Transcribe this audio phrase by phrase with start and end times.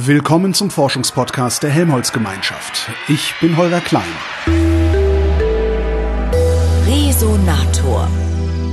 [0.00, 2.88] Willkommen zum Forschungspodcast der Helmholtz-Gemeinschaft.
[3.08, 4.04] Ich bin Holger Klein.
[6.86, 8.08] Resonator.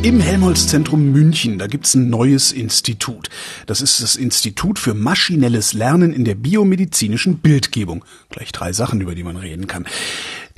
[0.03, 3.29] Im Helmholtz-Zentrum München, da gibt's ein neues Institut.
[3.65, 8.05] Das ist das Institut für maschinelles Lernen in der biomedizinischen Bildgebung.
[8.29, 9.87] Gleich drei Sachen, über die man reden kann.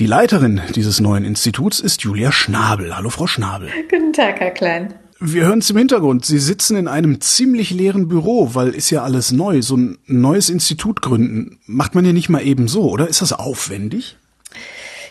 [0.02, 2.94] Die Leiterin dieses neuen Instituts ist Julia Schnabel.
[2.94, 3.70] Hallo, Frau Schnabel.
[3.90, 4.94] Guten Tag, Herr Klein.
[5.20, 6.26] Wir hören es im Hintergrund.
[6.26, 9.62] Sie sitzen in einem ziemlich leeren Büro, weil ist ja alles neu.
[9.64, 13.08] So ein neues Institut gründen macht man ja nicht mal eben so, oder?
[13.08, 14.18] Ist das aufwendig?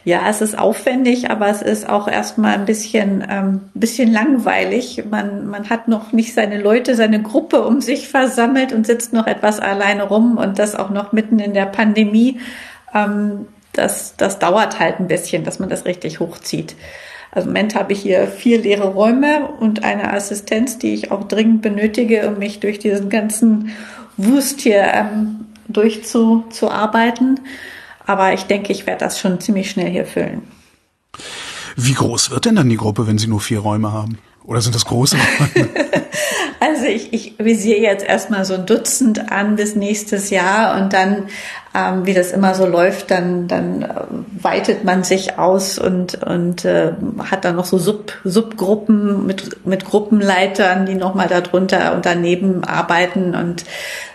[0.04, 5.02] Ja, es ist aufwendig, aber es ist auch erstmal ein bisschen, ähm, bisschen langweilig.
[5.10, 9.26] Man, man hat noch nicht seine Leute, seine Gruppe um sich versammelt und sitzt noch
[9.26, 12.38] etwas alleine rum und das auch noch mitten in der Pandemie.
[12.94, 16.76] Ähm, das, das dauert halt ein bisschen, dass man das richtig hochzieht.
[17.36, 21.24] Also im Moment habe ich hier vier leere Räume und eine Assistenz, die ich auch
[21.24, 23.72] dringend benötige, um mich durch diesen ganzen
[24.16, 27.40] Wust hier ähm, durchzuarbeiten.
[28.06, 30.44] Aber ich denke, ich werde das schon ziemlich schnell hier füllen.
[31.76, 34.16] Wie groß wird denn dann die Gruppe, wenn Sie nur vier Räume haben?
[34.44, 35.68] Oder sind das große Räume?
[36.60, 41.28] also ich, ich visiere jetzt erstmal so ein Dutzend an bis nächstes Jahr und dann,
[41.76, 43.88] ähm, wie das immer so läuft, dann, dann äh,
[44.40, 46.92] weitet man sich aus und, und äh,
[47.30, 53.34] hat dann noch so Sub, Subgruppen mit, mit Gruppenleitern, die nochmal darunter und daneben arbeiten
[53.34, 53.64] und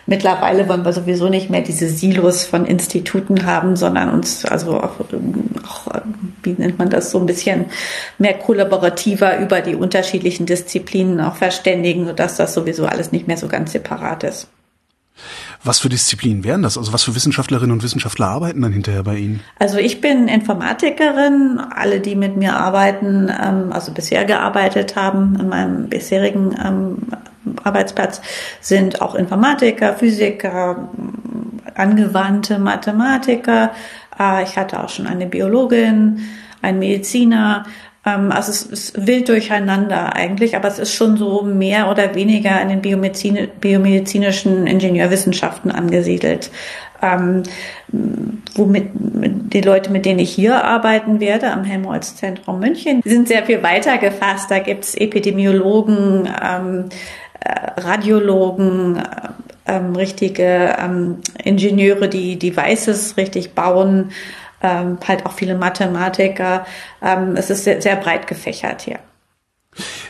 [0.08, 5.00] Mittlerweile wollen wir sowieso nicht mehr diese Silos von Instituten haben, sondern uns also auch,
[5.00, 6.02] auch,
[6.42, 7.68] wie nennt man das, so ein bisschen
[8.18, 13.48] mehr kollaborativer über die unterschiedlichen Disziplinen auch verständigen, sodass das sowieso alles nicht mehr so
[13.48, 14.48] ganz separat ist.
[15.64, 16.78] Was für Disziplinen wären das?
[16.78, 19.42] Also was für Wissenschaftlerinnen und Wissenschaftler arbeiten dann hinterher bei Ihnen?
[19.60, 21.60] Also ich bin Informatikerin.
[21.76, 26.98] Alle, die mit mir arbeiten, ähm, also bisher gearbeitet haben in meinem bisherigen ähm,
[27.64, 28.22] Arbeitsplatz,
[28.60, 30.90] sind auch Informatiker, Physiker,
[31.76, 33.72] angewandte Mathematiker.
[34.20, 36.22] Äh, ich hatte auch schon eine Biologin,
[36.64, 37.66] einen Mediziner.
[38.06, 42.60] Ähm, also es ist wild durcheinander eigentlich, aber es ist schon so mehr oder weniger
[42.62, 46.50] in den Biomedizin, biomedizinischen Ingenieurwissenschaften angesiedelt.
[47.04, 47.44] Ähm,
[48.56, 53.64] womit die Leute, mit denen ich hier arbeiten werde, am Helmholtz-Zentrum München, sind sehr viel
[53.64, 54.52] weiter gefasst.
[54.52, 56.86] Da gibt's Epidemiologen, ähm,
[57.40, 59.02] äh, Radiologen, äh,
[59.68, 64.12] ähm, richtige ähm, Ingenieure, die Devices richtig bauen,
[64.62, 66.66] ähm, halt auch viele Mathematiker.
[67.02, 69.00] Ähm, es ist sehr, sehr breit gefächert hier.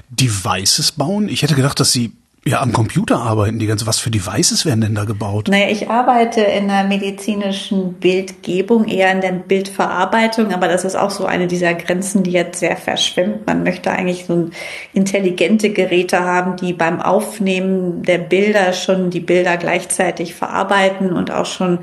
[0.09, 1.29] Devices bauen?
[1.29, 2.13] Ich hätte gedacht, dass Sie
[2.43, 3.85] ja, am Computer arbeiten die ganze.
[3.85, 5.47] Was für Devices werden denn da gebaut?
[5.47, 11.11] Naja, ich arbeite in der medizinischen Bildgebung, eher in der Bildverarbeitung, aber das ist auch
[11.11, 13.45] so eine dieser Grenzen, die jetzt sehr verschwimmt.
[13.45, 14.49] Man möchte eigentlich so
[14.91, 21.45] intelligente Geräte haben, die beim Aufnehmen der Bilder schon die Bilder gleichzeitig verarbeiten und auch
[21.45, 21.77] schon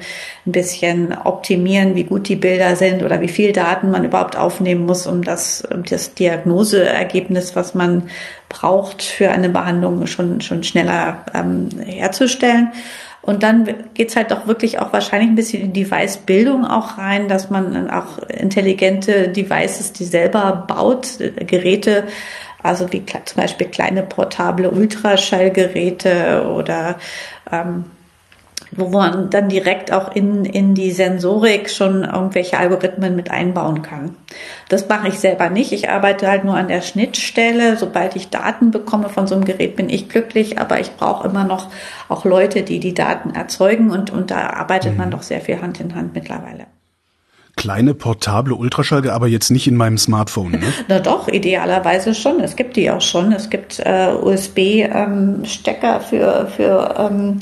[0.44, 4.86] ein bisschen optimieren, wie gut die Bilder sind oder wie viel Daten man überhaupt aufnehmen
[4.86, 8.10] muss, um das, um das Diagnoseergebnis, was man
[8.48, 12.72] braucht für eine Behandlung schon, schon schneller ähm, herzustellen.
[13.20, 17.50] Und dann geht's halt doch wirklich auch wahrscheinlich ein bisschen in Device-Bildung auch rein, dass
[17.50, 22.04] man auch intelligente Devices, die selber baut, äh, Geräte,
[22.62, 26.96] also wie zum Beispiel kleine portable Ultraschallgeräte oder
[27.52, 27.84] ähm,
[28.70, 34.16] wo man dann direkt auch in, in die Sensorik schon irgendwelche Algorithmen mit einbauen kann.
[34.68, 35.72] Das mache ich selber nicht.
[35.72, 37.76] Ich arbeite halt nur an der Schnittstelle.
[37.76, 41.44] Sobald ich Daten bekomme von so einem Gerät, bin ich glücklich, aber ich brauche immer
[41.44, 41.68] noch
[42.08, 44.98] auch Leute, die die Daten erzeugen und, und da arbeitet mhm.
[44.98, 46.66] man doch sehr viel Hand in Hand mittlerweile
[47.58, 50.52] kleine portable Ultraschall, aber jetzt nicht in meinem Smartphone.
[50.52, 50.72] Ne?
[50.88, 52.40] Na doch, idealerweise schon.
[52.40, 53.32] Es gibt die auch schon.
[53.32, 57.40] Es gibt äh, USB-Stecker ähm, für, für ähm,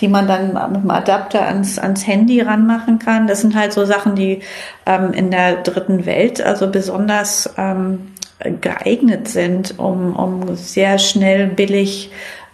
[0.00, 3.26] die man dann mit einem Adapter ans, ans Handy ranmachen kann.
[3.26, 4.40] Das sind halt so Sachen, die
[4.86, 8.12] ähm, in der dritten Welt also besonders ähm,
[8.60, 12.10] geeignet sind, um, um sehr schnell, billig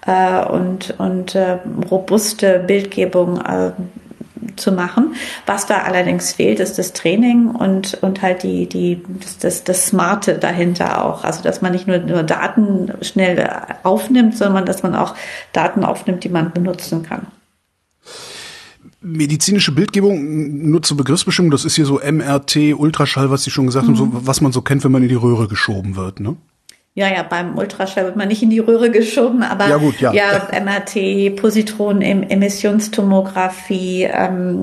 [0.06, 1.58] äh, und, und äh,
[1.90, 3.72] robuste Bildgebung äh,
[4.56, 5.14] zu machen.
[5.46, 9.86] Was da allerdings fehlt, ist das Training und, und halt die, die, das, das, das
[9.86, 11.24] Smarte dahinter auch.
[11.24, 13.48] Also, dass man nicht nur, nur Daten schnell
[13.82, 15.14] aufnimmt, sondern dass man auch
[15.52, 17.26] Daten aufnimmt, die man benutzen kann.
[19.00, 23.86] Medizinische Bildgebung, nur zur Begriffsbestimmung, das ist hier so MRT, Ultraschall, was Sie schon gesagt
[23.86, 23.90] mhm.
[23.90, 26.36] haben, so, was man so kennt, wenn man in die Röhre geschoben wird, ne?
[26.96, 30.12] Ja, ja, beim Ultraschall wird man nicht in die Röhre geschoben, aber ja, gut, ja.
[30.12, 34.60] ja MRT, Positronen, Emissionstomographie, ähm,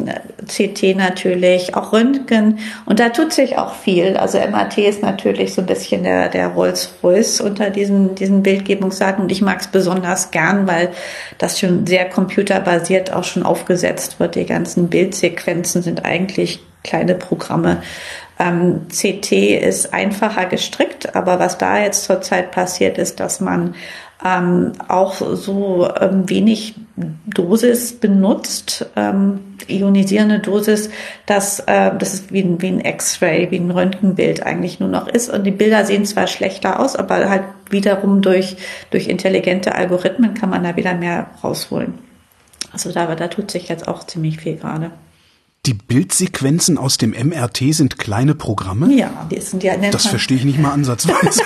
[0.48, 2.60] CT natürlich, auch Röntgen.
[2.86, 4.16] Und da tut sich auch viel.
[4.16, 9.24] Also MRT ist natürlich so ein bisschen der, der Rolls-Royce unter diesen, diesen Bildgebungsdaten.
[9.24, 10.94] Und ich mag es besonders gern, weil
[11.38, 14.36] das schon sehr computerbasiert auch schon aufgesetzt wird.
[14.36, 17.82] Die ganzen Bildsequenzen sind eigentlich kleine Programme.
[18.40, 23.76] Ähm, CT ist einfacher gestrickt, aber was da jetzt zurzeit passiert ist, dass man
[24.24, 26.76] ähm, auch so ähm, wenig
[27.26, 30.90] Dosis benutzt, ähm, ionisierende Dosis,
[31.26, 35.08] dass äh, das ist wie ein, wie ein X-Ray, wie ein Röntgenbild eigentlich nur noch
[35.08, 35.30] ist.
[35.30, 38.58] Und die Bilder sehen zwar schlechter aus, aber halt wiederum durch,
[38.92, 41.96] durch intelligente Algorithmen kann man da wieder mehr rausholen.
[42.72, 44.92] Also da, da tut sich jetzt auch ziemlich viel gerade.
[45.68, 48.92] Die Bildsequenzen aus dem MRT sind kleine Programme?
[48.92, 49.76] Ja, die sind ja.
[49.92, 51.44] Das verstehe ich nicht mal ansatzweise.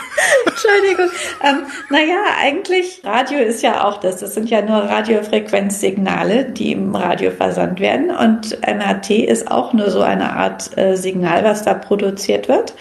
[0.46, 1.08] Entschuldigung.
[1.42, 4.18] Ähm, naja, eigentlich, Radio ist ja auch das.
[4.18, 8.10] Das sind ja nur Radiofrequenzsignale, die im Radio versandt werden.
[8.10, 12.74] Und MRT ist auch nur so eine Art äh, Signal, was da produziert wird.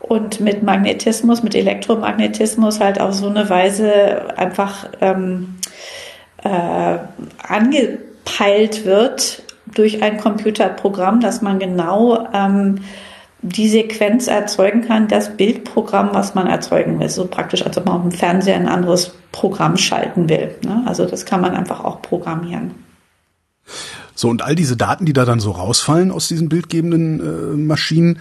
[0.00, 5.56] Und mit Magnetismus, mit Elektromagnetismus halt auf so eine Weise einfach ähm,
[6.42, 6.98] äh,
[7.46, 12.80] angepeilt wird, durch ein Computerprogramm, dass man genau ähm,
[13.42, 17.10] die Sequenz erzeugen kann, das Bildprogramm, was man erzeugen will.
[17.10, 20.54] So praktisch, als ob man auf dem Fernseher ein anderes Programm schalten will.
[20.64, 20.82] Ne?
[20.86, 22.72] Also das kann man einfach auch programmieren.
[24.14, 28.20] So, und all diese Daten, die da dann so rausfallen aus diesen bildgebenden äh, Maschinen,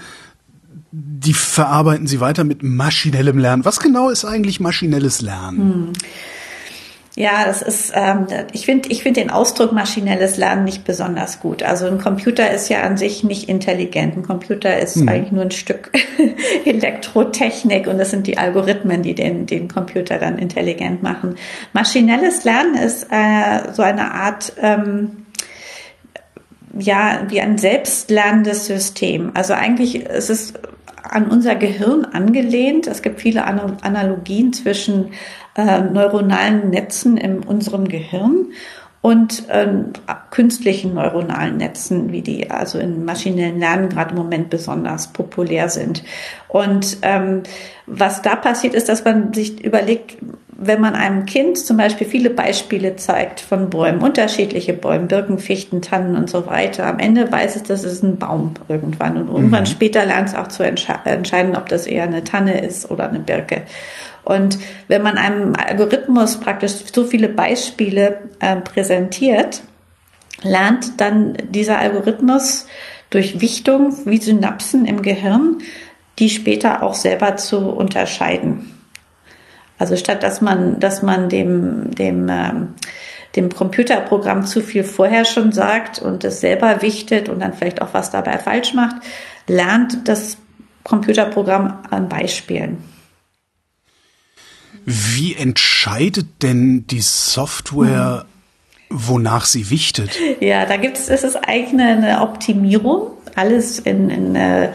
[0.91, 3.65] die verarbeiten sie weiter mit maschinellem Lernen.
[3.65, 5.57] Was genau ist eigentlich maschinelles Lernen?
[5.57, 5.93] Hm.
[7.15, 11.61] Ja, das ist, ähm, ich finde ich finde den Ausdruck maschinelles Lernen nicht besonders gut.
[11.61, 14.17] Also ein Computer ist ja an sich nicht intelligent.
[14.17, 15.09] Ein Computer ist mhm.
[15.09, 15.91] eigentlich nur ein Stück
[16.65, 21.35] Elektrotechnik und das sind die Algorithmen, die den, den Computer dann intelligent machen.
[21.73, 25.27] Maschinelles Lernen ist äh, so eine Art, ähm,
[26.79, 29.29] ja, wie ein selbstlernendes System.
[29.35, 30.53] Also eigentlich ist es
[31.03, 32.87] an unser Gehirn angelehnt.
[32.87, 35.11] Es gibt viele Analogien zwischen
[35.55, 38.47] äh, neuronalen Netzen in unserem Gehirn
[39.03, 39.91] und ähm,
[40.31, 46.03] künstlichen neuronalen Netzen, wie die also in maschinellen Lernen gerade im Moment besonders populär sind.
[46.47, 47.43] Und ähm,
[47.85, 50.15] was da passiert, ist, dass man sich überlegt,
[50.57, 55.81] wenn man einem Kind zum Beispiel viele Beispiele zeigt von Bäumen, unterschiedliche Bäume, Birken, Fichten,
[55.81, 59.17] Tannen und so weiter, am Ende weiß es, das ist ein Baum irgendwann.
[59.17, 59.67] Und irgendwann mhm.
[59.67, 63.63] später lernt es auch zu entscheiden, ob das eher eine Tanne ist oder eine Birke.
[64.23, 64.57] Und
[64.87, 69.61] wenn man einem Algorithmus praktisch so viele Beispiele äh, präsentiert,
[70.43, 72.67] lernt dann dieser Algorithmus
[73.09, 75.57] durch Wichtung wie Synapsen im Gehirn,
[76.19, 78.71] die später auch selber zu unterscheiden.
[79.83, 82.69] Also statt dass man, dass man dem, dem, ähm,
[83.35, 87.93] dem Computerprogramm zu viel vorher schon sagt und es selber wichtet und dann vielleicht auch
[87.93, 88.95] was dabei falsch macht,
[89.45, 90.37] lernt das
[90.85, 92.77] Computerprogramm an Beispielen.
[94.85, 98.23] Wie entscheidet denn die Software,
[98.89, 100.17] wonach sie wichtet?
[100.39, 103.17] Ja, da gibt es, es ist eigentlich eine Optimierung.
[103.35, 104.71] Alles in, in, äh,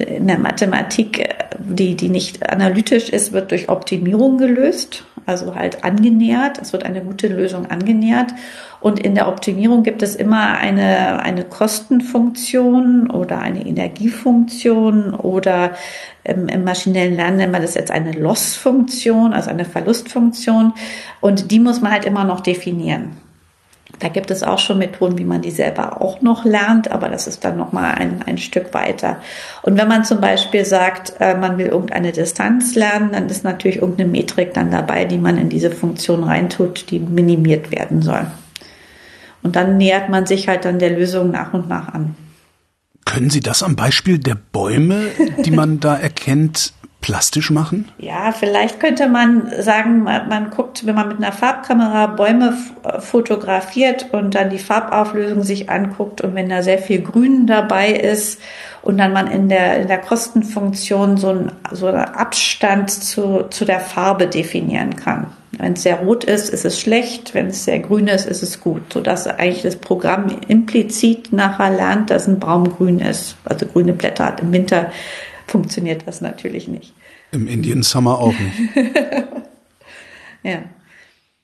[0.00, 6.58] in der Mathematik, die, die nicht analytisch ist, wird durch Optimierung gelöst, also halt angenähert.
[6.60, 8.32] Es wird eine gute Lösung angenähert.
[8.80, 15.72] Und in der Optimierung gibt es immer eine, eine Kostenfunktion oder eine Energiefunktion oder
[16.24, 20.72] im, im maschinellen Lernen nennen wir das jetzt eine Loss-Funktion, also eine Verlustfunktion.
[21.20, 23.16] Und die muss man halt immer noch definieren.
[24.00, 27.26] Da gibt es auch schon Methoden, wie man die selber auch noch lernt, aber das
[27.26, 29.20] ist dann noch mal ein, ein Stück weiter.
[29.62, 33.76] Und wenn man zum Beispiel sagt, äh, man will irgendeine Distanz lernen, dann ist natürlich
[33.76, 38.26] irgendeine Metrik dann dabei, die man in diese Funktion reintut, die minimiert werden soll.
[39.42, 42.14] Und dann nähert man sich halt dann der Lösung nach und nach an.
[43.04, 45.06] Können Sie das am Beispiel der Bäume,
[45.44, 47.88] die man da erkennt, plastisch machen?
[47.98, 52.56] Ja, vielleicht könnte man sagen, man guckt, wenn man mit einer Farbkamera Bäume
[52.98, 58.40] fotografiert und dann die Farbauflösung sich anguckt und wenn da sehr viel Grün dabei ist
[58.82, 63.64] und dann man in der, in der Kostenfunktion so, ein, so einen Abstand zu, zu
[63.64, 65.26] der Farbe definieren kann.
[65.58, 67.34] Wenn es sehr rot ist, ist es schlecht.
[67.34, 68.92] Wenn es sehr grün ist, ist es gut.
[68.92, 73.36] Sodass eigentlich das Programm implizit nachher lernt, dass ein Baum grün ist.
[73.44, 74.40] Also grüne Blätter hat.
[74.40, 74.90] Im Winter
[75.50, 76.94] funktioniert das natürlich nicht.
[77.32, 78.86] Im Indian Summer auch nicht.
[80.42, 80.62] ja.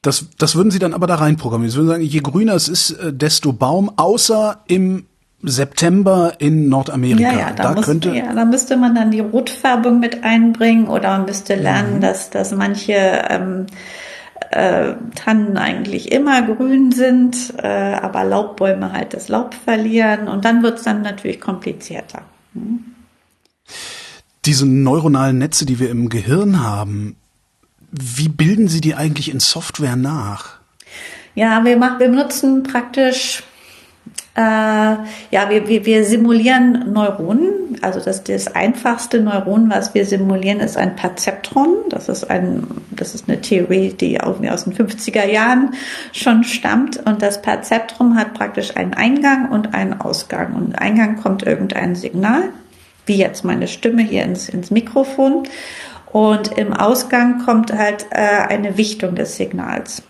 [0.02, 1.70] Das, das würden Sie dann aber da reinprogrammieren.
[1.70, 5.06] Sie würden sagen, je grüner es ist, äh, desto Baum, außer im
[5.42, 7.32] September in Nordamerika.
[7.32, 10.88] Ja, ja, da, da muss, könnte ja, da müsste man dann die Rotfärbung mit einbringen
[10.88, 12.00] oder man müsste lernen, mhm.
[12.00, 12.94] dass, dass manche
[13.28, 13.66] ähm,
[14.50, 20.62] äh, Tannen eigentlich immer grün sind, äh, aber Laubbäume halt das Laub verlieren und dann
[20.62, 22.22] wird es dann natürlich komplizierter.
[22.54, 22.84] Hm?
[24.46, 27.16] Diese neuronalen Netze, die wir im Gehirn haben,
[27.90, 30.58] wie bilden Sie die eigentlich in Software nach?
[31.34, 33.42] Ja, wir, machen, wir benutzen praktisch
[34.36, 37.78] äh, ja, wir, wir, wir simulieren Neuronen.
[37.80, 41.74] Also das, das einfachste Neuron, was wir simulieren, ist ein Perzeptron.
[41.88, 45.74] Das ist ein, das ist eine Theorie, die irgendwie aus den 50er Jahren
[46.12, 46.98] schon stammt.
[47.06, 50.54] Und das Perzeptron hat praktisch einen Eingang und einen Ausgang.
[50.54, 52.50] Und Eingang kommt irgendein Signal,
[53.06, 55.44] wie jetzt meine Stimme hier ins, ins Mikrofon.
[56.12, 60.02] Und im Ausgang kommt halt äh, eine Wichtung des Signals.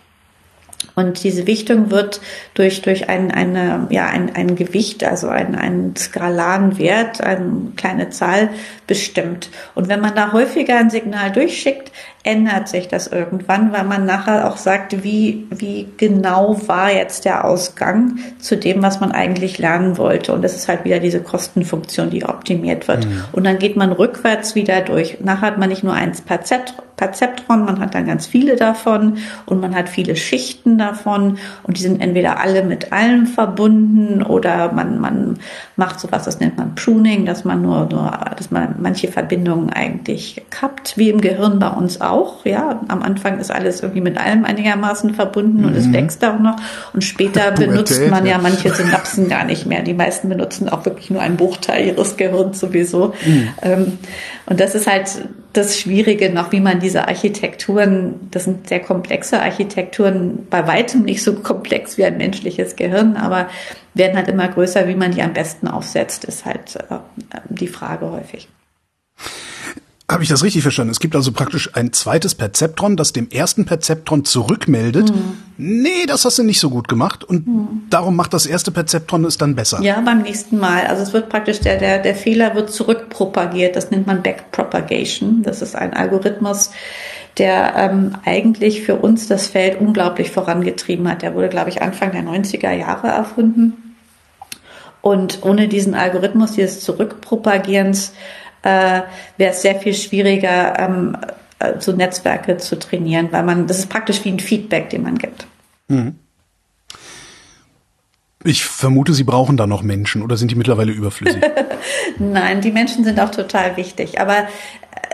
[0.95, 2.21] Und diese Wichtung wird
[2.55, 8.11] durch, durch ein, eine, ja, ein, ein Gewicht, also ein, einen skalaren Wert, eine kleine
[8.11, 8.51] Zahl
[8.87, 9.51] bestimmt.
[9.75, 11.93] Und wenn man da häufiger ein Signal durchschickt,
[12.27, 17.45] ändert sich das irgendwann, weil man nachher auch sagt, wie, wie genau war jetzt der
[17.45, 20.33] Ausgang zu dem, was man eigentlich lernen wollte.
[20.33, 23.07] Und das ist halt wieder diese Kostenfunktion, die optimiert wird.
[23.07, 23.25] Mhm.
[23.33, 25.19] Und dann geht man rückwärts wieder durch.
[25.21, 29.75] Nachher hat man nicht nur eins Perzeptron, man hat dann ganz viele davon und man
[29.75, 35.39] hat viele Schichten davon und die sind entweder alle mit allem verbunden oder man, man
[35.77, 40.43] macht sowas, das nennt man Pruning, dass man nur, nur, dass man manche Verbindungen eigentlich
[40.51, 42.45] kappt, wie im Gehirn bei uns auch auch.
[42.45, 45.67] Ja, am Anfang ist alles irgendwie mit allem einigermaßen verbunden mhm.
[45.67, 45.95] und es mhm.
[45.95, 46.57] wächst auch noch.
[46.93, 49.83] Und später benutzt man ja manche Synapsen gar nicht mehr.
[49.83, 53.15] Die meisten benutzen auch wirklich nur einen Bruchteil ihres Gehirns sowieso.
[53.25, 53.49] Mhm.
[53.63, 53.99] Ähm,
[54.47, 55.11] und das ist halt
[55.53, 61.23] das Schwierige noch, wie man diese Architekturen, das sind sehr komplexe Architekturen, bei weitem nicht
[61.23, 63.49] so komplex wie ein menschliches Gehirn, aber
[63.95, 66.99] werden halt immer größer, wie man die am besten aufsetzt, ist halt äh,
[67.49, 68.49] die Frage häufig.
[70.09, 70.93] Habe ich das richtig verstanden?
[70.93, 75.11] Es gibt also praktisch ein zweites Perzeptron, das dem ersten Perzeptron zurückmeldet.
[75.11, 75.39] Mhm.
[75.59, 77.83] Nee, das hast du nicht so gut gemacht und mhm.
[77.91, 79.83] darum macht das erste Perzeptron es dann besser.
[79.83, 80.87] Ja, beim nächsten Mal.
[80.87, 83.75] Also es wird praktisch der der der Fehler wird zurückpropagiert.
[83.75, 85.43] Das nennt man Backpropagation.
[85.43, 86.71] Das ist ein Algorithmus,
[87.39, 91.23] der ähm, eigentlich für uns das Feld unglaublich vorangetrieben hat.
[91.23, 93.97] Der wurde, glaube ich, Anfang der 90er Jahre erfunden.
[95.01, 98.13] Und ohne diesen Algorithmus dieses Zurückpropagierens
[98.67, 99.03] äh,
[99.37, 101.17] wäre es sehr viel schwieriger, ähm,
[101.59, 105.17] äh, so Netzwerke zu trainieren, weil man, das ist praktisch wie ein Feedback, den man
[105.17, 105.47] gibt.
[105.89, 106.17] Mhm.
[108.45, 111.43] Ich vermute, Sie brauchen da noch Menschen oder sind die mittlerweile überflüssig?
[112.19, 114.21] Nein, die Menschen sind auch total wichtig.
[114.21, 114.47] Aber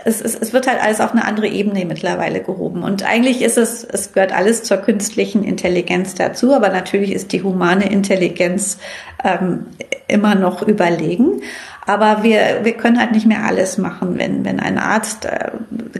[0.05, 2.83] es, es, es wird halt alles auf eine andere Ebene mittlerweile gehoben.
[2.83, 7.43] Und eigentlich ist es, es gehört alles zur künstlichen Intelligenz dazu, aber natürlich ist die
[7.43, 8.77] humane Intelligenz
[9.23, 9.67] ähm,
[10.07, 11.41] immer noch überlegen.
[11.85, 15.51] Aber wir, wir können halt nicht mehr alles machen, wenn, wenn ein Arzt äh,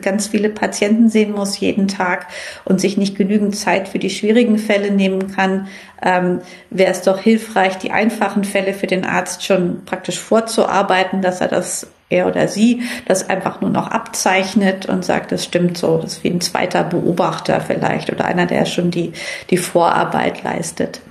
[0.01, 2.27] ganz viele Patienten sehen muss jeden Tag
[2.63, 5.67] und sich nicht genügend Zeit für die schwierigen Fälle nehmen kann,
[6.01, 11.41] ähm, wäre es doch hilfreich, die einfachen Fälle für den Arzt schon praktisch vorzuarbeiten, dass
[11.41, 15.97] er das er oder sie das einfach nur noch abzeichnet und sagt, das stimmt so,
[15.97, 19.13] das ist wie ein zweiter Beobachter vielleicht oder einer, der schon die,
[19.49, 21.01] die Vorarbeit leistet.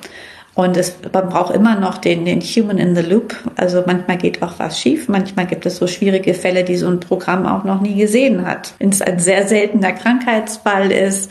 [0.55, 3.35] Und es, man braucht immer noch den, den Human in the Loop.
[3.57, 5.09] Also manchmal geht auch was schief.
[5.09, 8.75] Manchmal gibt es so schwierige Fälle, die so ein Programm auch noch nie gesehen hat.
[8.79, 11.31] Wenn es ein sehr seltener Krankheitsfall ist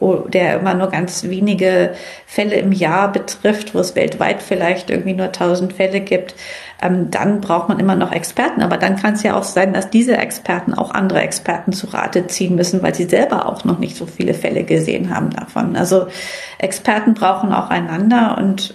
[0.00, 1.94] der immer nur ganz wenige
[2.26, 6.34] Fälle im Jahr betrifft, wo es weltweit vielleicht irgendwie nur tausend Fälle gibt,
[6.82, 8.62] ähm, dann braucht man immer noch Experten.
[8.62, 12.26] Aber dann kann es ja auch sein, dass diese Experten auch andere Experten zu Rate
[12.26, 15.76] ziehen müssen, weil sie selber auch noch nicht so viele Fälle gesehen haben davon.
[15.76, 16.08] Also
[16.58, 18.74] Experten brauchen auch einander und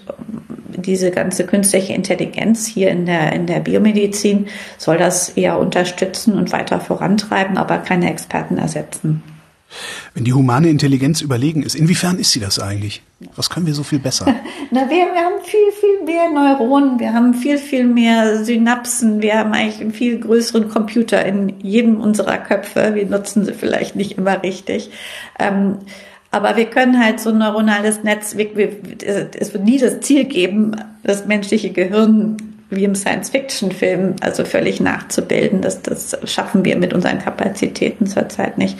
[0.77, 6.51] diese ganze künstliche Intelligenz hier in der, in der Biomedizin soll das eher unterstützen und
[6.51, 9.21] weiter vorantreiben, aber keine Experten ersetzen.
[10.13, 13.01] Wenn die humane Intelligenz überlegen ist, inwiefern ist sie das eigentlich?
[13.35, 14.25] Was können wir so viel besser?
[14.71, 19.37] Na, wir, wir haben viel, viel mehr Neuronen, wir haben viel, viel mehr Synapsen, wir
[19.37, 22.95] haben eigentlich einen viel größeren Computer in jedem unserer Köpfe.
[22.95, 24.91] Wir nutzen sie vielleicht nicht immer richtig.
[25.39, 25.77] Ähm,
[26.31, 28.69] aber wir können halt so ein neuronales Netz, wir, wir,
[29.37, 32.37] es wird nie das Ziel geben, das menschliche Gehirn
[32.69, 35.61] wie im Science-Fiction-Film, also völlig nachzubilden.
[35.61, 38.77] Das, das schaffen wir mit unseren Kapazitäten zurzeit nicht.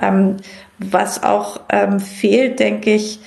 [0.00, 0.36] Ähm,
[0.78, 3.20] was auch ähm, fehlt, denke ich,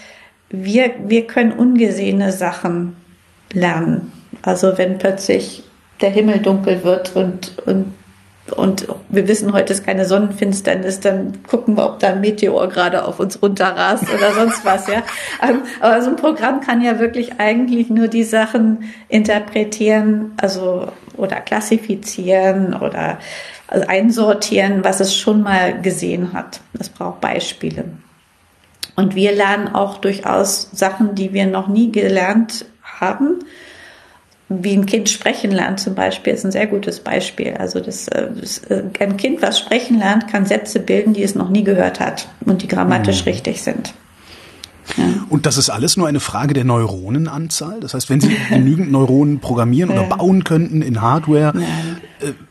[0.50, 2.96] wir, wir können ungesehene Sachen
[3.54, 4.12] lernen.
[4.42, 5.64] Also wenn plötzlich
[6.02, 7.94] der Himmel dunkel wird und, und
[8.56, 13.06] und wir wissen, heute ist keine Sonnenfinsternis, dann gucken wir, ob da ein Meteor gerade
[13.06, 15.04] auf uns runterrast oder sonst was, ja.
[15.48, 20.88] Ähm, aber so ein Programm kann ja wirklich eigentlich nur die Sachen interpretieren, also
[21.18, 23.20] oder klassifizieren oder
[23.72, 26.62] einsortieren, was es schon mal gesehen hat.
[26.78, 27.86] Es braucht Beispiele.
[28.96, 33.40] Und wir lernen auch durchaus Sachen, die wir noch nie gelernt haben
[34.60, 37.54] wie ein Kind sprechen lernt zum Beispiel, ist ein sehr gutes Beispiel.
[37.58, 41.36] Also das, äh, das, äh, ein Kind, was sprechen lernt, kann Sätze bilden, die es
[41.36, 43.32] noch nie gehört hat und die grammatisch mhm.
[43.32, 43.94] richtig sind.
[44.98, 45.06] Ja.
[45.30, 47.80] Und das ist alles nur eine Frage der Neuronenanzahl?
[47.80, 51.62] Das heißt, wenn Sie genügend Neuronen programmieren oder bauen könnten in Hardware, äh,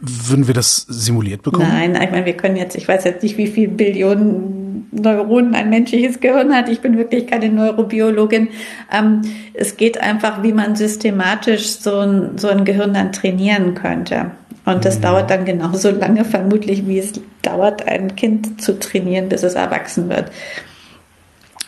[0.00, 1.68] würden wir das simuliert bekommen?
[1.68, 4.60] Nein, ich meine, wir können jetzt, ich weiß jetzt nicht, wie viele Billionen
[4.92, 6.68] Neuronen ein menschliches Gehirn hat.
[6.68, 8.48] Ich bin wirklich keine Neurobiologin.
[8.92, 9.22] Ähm,
[9.54, 14.32] es geht einfach, wie man systematisch so ein, so ein Gehirn dann trainieren könnte.
[14.64, 15.02] Und das mhm.
[15.02, 17.12] dauert dann genauso lange vermutlich, wie es
[17.42, 20.30] dauert, ein Kind zu trainieren, bis es erwachsen wird.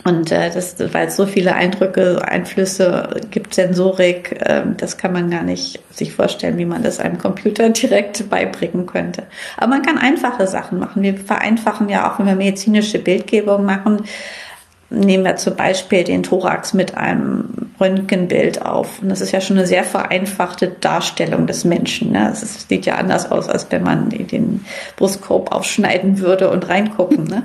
[0.05, 5.31] Und äh, das, weil es so viele Eindrücke, Einflüsse gibt, Sensorik, äh, das kann man
[5.31, 9.25] gar nicht sich vorstellen, wie man das einem Computer direkt beibringen könnte.
[9.57, 11.03] Aber man kann einfache Sachen machen.
[11.03, 14.05] Wir vereinfachen ja auch, wenn wir medizinische Bildgebung machen,
[14.93, 19.03] nehmen wir zum Beispiel den Thorax mit einem Röntgenbild auf.
[19.03, 22.13] Und das ist ja schon eine sehr vereinfachte Darstellung des Menschen.
[22.13, 22.31] Ne?
[22.33, 24.65] Es sieht ja anders aus, als wenn man den
[24.97, 27.25] Brustkorb aufschneiden würde und reingucken.
[27.25, 27.43] Ne?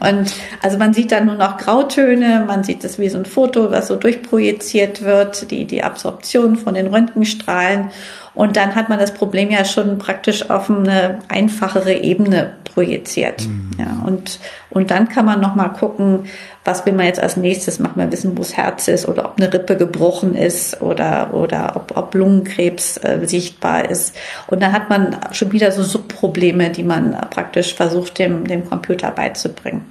[0.00, 3.70] Und also man sieht dann nur noch Grautöne, man sieht es wie so ein Foto,
[3.70, 7.90] was so durchprojiziert wird, die, die Absorption von den Röntgenstrahlen.
[8.34, 13.46] Und dann hat man das Problem ja schon praktisch auf eine einfachere Ebene projiziert.
[13.46, 13.70] Mhm.
[13.78, 14.38] Ja, und,
[14.70, 16.26] und dann kann man nochmal gucken,
[16.64, 17.96] was will man jetzt als nächstes machen.
[17.96, 21.96] Wir wissen, wo das Herz ist oder ob eine Rippe gebrochen ist oder, oder ob,
[21.96, 24.14] ob Lungenkrebs äh, sichtbar ist.
[24.46, 29.10] Und dann hat man schon wieder so Subprobleme, die man praktisch versucht, dem, dem Computer
[29.10, 29.82] beizubringen.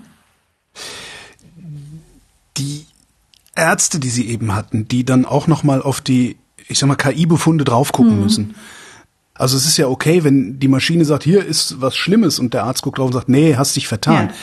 [2.57, 2.85] Die
[3.55, 6.37] Ärzte, die Sie eben hatten, die dann auch nochmal auf die
[6.69, 8.23] ich sag mal, KI-Befunde drauf gucken mhm.
[8.23, 8.55] müssen.
[9.33, 12.65] Also es ist ja okay, wenn die Maschine sagt, hier ist was Schlimmes und der
[12.65, 14.27] Arzt guckt drauf und sagt, nee, hast dich vertan.
[14.27, 14.35] Ja.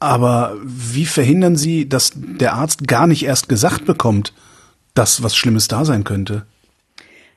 [0.00, 4.32] Aber wie verhindern Sie, dass der Arzt gar nicht erst gesagt bekommt,
[4.92, 6.44] dass was Schlimmes da sein könnte?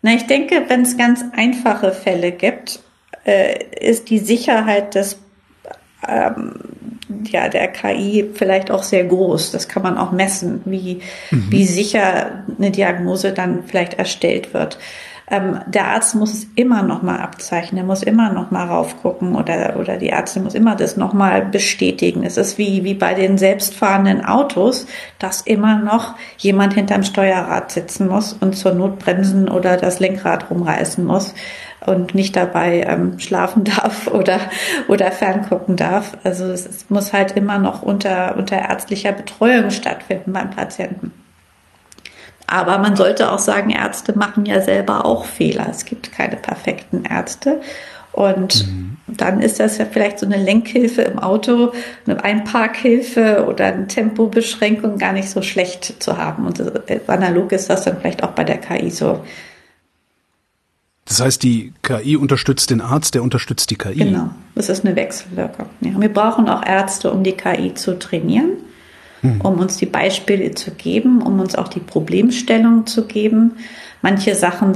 [0.01, 2.81] Na, ich denke, wenn es ganz einfache Fälle gibt,
[3.25, 5.19] äh, ist die Sicherheit des
[6.07, 6.53] ähm,
[7.23, 9.51] ja, der KI vielleicht auch sehr groß.
[9.51, 11.01] Das kann man auch messen, wie,
[11.31, 11.47] mhm.
[11.49, 14.77] wie sicher eine Diagnose dann vielleicht erstellt wird.
[15.29, 19.35] Ähm, der Arzt muss es immer noch mal abzeichnen, er muss immer noch mal raufgucken
[19.35, 22.23] oder, oder die Ärztin muss immer das noch mal bestätigen.
[22.23, 24.87] Es ist wie, wie bei den selbstfahrenden Autos,
[25.19, 30.49] dass immer noch jemand hinterm Steuerrad sitzen muss und zur Not bremsen oder das Lenkrad
[30.49, 31.33] rumreißen muss
[31.85, 34.39] und nicht dabei ähm, schlafen darf oder,
[34.87, 36.17] oder ferngucken darf.
[36.23, 41.11] Also es, es muss halt immer noch unter, unter ärztlicher Betreuung stattfinden beim Patienten.
[42.47, 45.67] Aber man sollte auch sagen, Ärzte machen ja selber auch Fehler.
[45.69, 47.59] Es gibt keine perfekten Ärzte.
[48.13, 48.97] Und mhm.
[49.05, 51.73] dann ist das ja vielleicht so eine Lenkhilfe im Auto,
[52.07, 56.47] eine Einparkhilfe oder eine Tempobeschränkung gar nicht so schlecht zu haben.
[56.47, 59.23] Und äh, analog ist das dann vielleicht auch bei der KI so.
[61.07, 63.95] Das heißt, die KI unterstützt den Arzt, der unterstützt die KI.
[63.95, 65.67] Genau, das ist eine Wechselwirkung.
[65.81, 68.51] Ja, wir brauchen auch Ärzte, um die KI zu trainieren,
[69.21, 69.41] hm.
[69.41, 73.53] um uns die Beispiele zu geben, um uns auch die Problemstellung zu geben.
[74.01, 74.75] Manche Sachen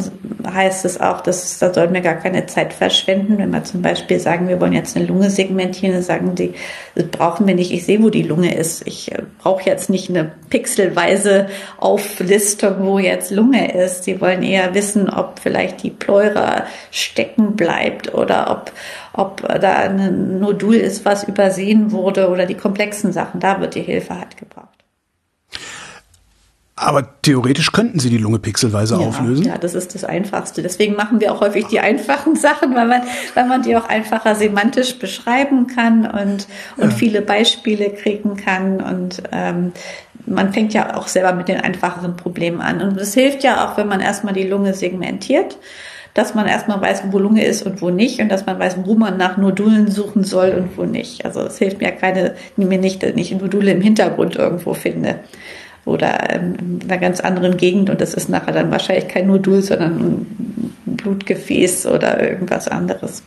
[0.52, 3.38] heißt es auch, dass da sollten wir gar keine Zeit verschwenden.
[3.38, 6.54] Wenn wir zum Beispiel sagen, wir wollen jetzt eine Lunge segmentieren, dann sagen die,
[6.96, 7.72] das brauchen wir nicht.
[7.72, 8.86] Ich sehe, wo die Lunge ist.
[8.88, 14.06] Ich äh, brauche jetzt nicht eine pixelweise Auflistung, wo jetzt Lunge ist.
[14.06, 18.72] Sie wollen eher wissen, ob vielleicht die Pleura stecken bleibt oder ob,
[19.14, 23.40] ob da ein Nodul ist, was übersehen wurde oder die komplexen Sachen.
[23.40, 24.71] Da wird die Hilfe halt gebraucht.
[26.82, 29.46] Aber theoretisch könnten Sie die Lunge pixelweise ja, auflösen?
[29.46, 30.64] Ja, das ist das Einfachste.
[30.64, 33.04] Deswegen machen wir auch häufig die einfachen Sachen, weil man,
[33.36, 36.96] weil man die auch einfacher semantisch beschreiben kann und, und ja.
[36.96, 38.82] viele Beispiele kriegen kann.
[38.82, 39.74] Und ähm,
[40.26, 42.82] man fängt ja auch selber mit den einfacheren Problemen an.
[42.82, 45.58] Und es hilft ja auch, wenn man erstmal die Lunge segmentiert
[46.14, 48.96] dass man erstmal weiß, wo Lunge ist und wo nicht und dass man weiß, wo
[48.96, 51.24] man nach Nodulen suchen soll und wo nicht.
[51.24, 55.20] Also es hilft mir keine, mir nicht, nicht Nodule im Hintergrund irgendwo finde
[55.86, 60.00] oder in einer ganz anderen Gegend und das ist nachher dann wahrscheinlich kein Nodul, sondern
[60.00, 63.24] ein Blutgefäß oder irgendwas anderes.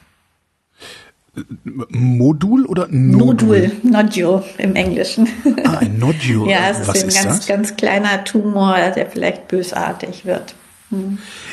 [1.64, 3.72] Modul oder Nodul?
[3.72, 5.28] Nodul, Nodule im Englischen.
[5.64, 6.50] Ah, ein Nodule.
[6.50, 7.46] ja, es ist Was ein ist ganz, das?
[7.46, 10.54] ganz kleiner Tumor, der vielleicht bösartig wird.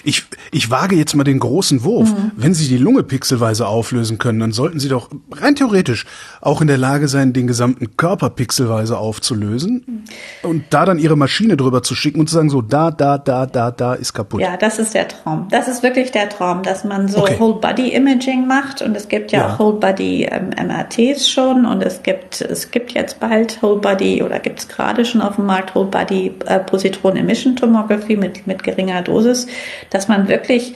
[0.03, 2.09] Ich, ich wage jetzt mal den großen Wurf.
[2.09, 2.31] Mhm.
[2.35, 6.05] Wenn Sie die Lunge pixelweise auflösen können, dann sollten Sie doch rein theoretisch
[6.41, 10.49] auch in der Lage sein, den gesamten Körper pixelweise aufzulösen mhm.
[10.49, 13.45] und da dann Ihre Maschine drüber zu schicken und zu sagen, so da, da, da,
[13.45, 14.41] da, da ist kaputt.
[14.41, 15.47] Ja, das ist der Traum.
[15.51, 17.37] Das ist wirklich der Traum, dass man so okay.
[17.39, 19.53] Whole-Body-Imaging macht und es gibt ja, ja.
[19.53, 25.05] auch Whole-Body-MRTs schon und es gibt, es gibt jetzt bald Whole-Body oder gibt es gerade
[25.05, 29.30] schon auf dem Markt Whole-Body-Positron-Emission-Tomography mit, mit geringer Dosis
[29.89, 30.75] dass man wirklich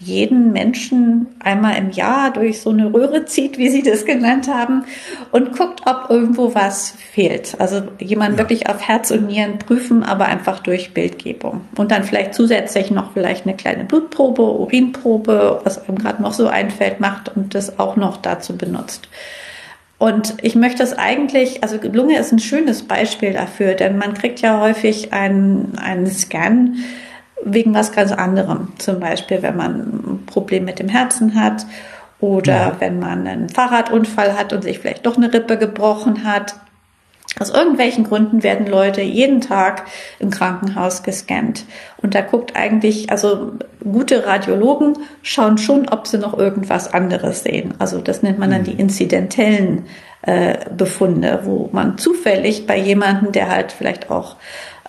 [0.00, 4.84] jeden Menschen einmal im Jahr durch so eine Röhre zieht, wie Sie das genannt haben,
[5.30, 7.54] und guckt, ob irgendwo was fehlt.
[7.60, 8.38] Also jemand ja.
[8.38, 11.60] wirklich auf Herz und Nieren prüfen, aber einfach durch Bildgebung.
[11.76, 16.48] Und dann vielleicht zusätzlich noch vielleicht eine kleine Blutprobe, Urinprobe, was einem gerade noch so
[16.48, 19.10] einfällt, macht und das auch noch dazu benutzt.
[19.98, 24.40] Und ich möchte es eigentlich, also Lunge ist ein schönes Beispiel dafür, denn man kriegt
[24.40, 26.76] ja häufig einen, einen Scan,
[27.44, 28.72] wegen was ganz anderem.
[28.78, 31.66] Zum Beispiel, wenn man ein Problem mit dem Herzen hat
[32.20, 32.76] oder ja.
[32.78, 36.54] wenn man einen Fahrradunfall hat und sich vielleicht doch eine Rippe gebrochen hat.
[37.38, 39.84] Aus irgendwelchen Gründen werden Leute jeden Tag
[40.18, 41.64] im Krankenhaus gescannt.
[41.98, 43.52] Und da guckt eigentlich, also
[43.84, 47.74] gute Radiologen schauen schon, ob sie noch irgendwas anderes sehen.
[47.78, 48.80] Also das nennt man dann die mhm.
[48.80, 49.86] inzidentellen
[50.22, 54.36] äh, Befunde, wo man zufällig bei jemandem, der halt vielleicht auch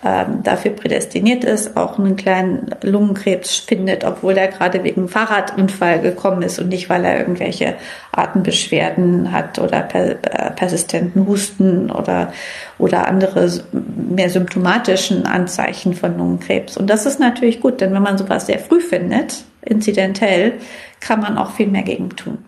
[0.02, 6.58] dafür prädestiniert ist, auch einen kleinen Lungenkrebs findet, obwohl er gerade wegen Fahrradunfall gekommen ist
[6.58, 7.76] und nicht, weil er irgendwelche
[8.10, 10.16] Atembeschwerden hat oder äh,
[10.56, 12.32] persistenten Husten oder,
[12.78, 16.76] oder andere mehr symptomatischen Anzeichen von Lungenkrebs.
[16.76, 20.54] Und das ist natürlich gut, denn wenn man sowas sehr früh findet, inzidentell,
[20.98, 22.38] kann man auch viel mehr gegen tun.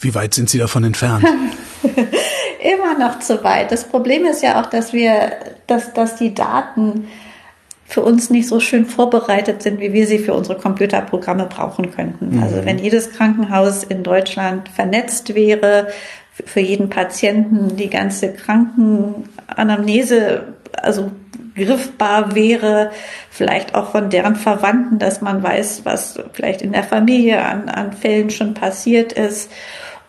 [0.00, 1.24] Wie weit sind Sie davon entfernt?
[2.64, 3.70] immer noch zu weit.
[3.70, 5.32] Das Problem ist ja auch, dass wir,
[5.66, 7.08] dass, dass die Daten
[7.86, 12.36] für uns nicht so schön vorbereitet sind, wie wir sie für unsere Computerprogramme brauchen könnten.
[12.36, 12.42] Mhm.
[12.42, 15.88] Also wenn jedes Krankenhaus in Deutschland vernetzt wäre,
[16.32, 21.10] für jeden Patienten die ganze Krankenanamnese, also
[21.54, 22.90] griffbar wäre,
[23.30, 27.92] vielleicht auch von deren Verwandten, dass man weiß, was vielleicht in der Familie an, an
[27.92, 29.50] Fällen schon passiert ist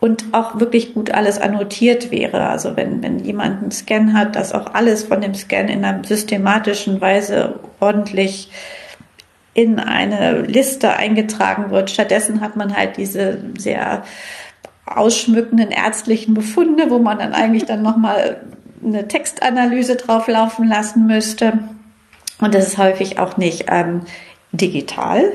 [0.00, 2.48] und auch wirklich gut alles annotiert wäre.
[2.48, 6.04] Also wenn, wenn jemand einen Scan hat, dass auch alles von dem Scan in einer
[6.04, 8.50] systematischen Weise ordentlich
[9.54, 11.90] in eine Liste eingetragen wird.
[11.90, 14.04] Stattdessen hat man halt diese sehr
[14.84, 18.40] ausschmückenden ärztlichen Befunde, wo man dann eigentlich dann nochmal
[18.84, 21.54] eine Textanalyse drauflaufen lassen müsste.
[22.38, 24.02] Und das ist häufig auch nicht ähm,
[24.56, 25.32] digital.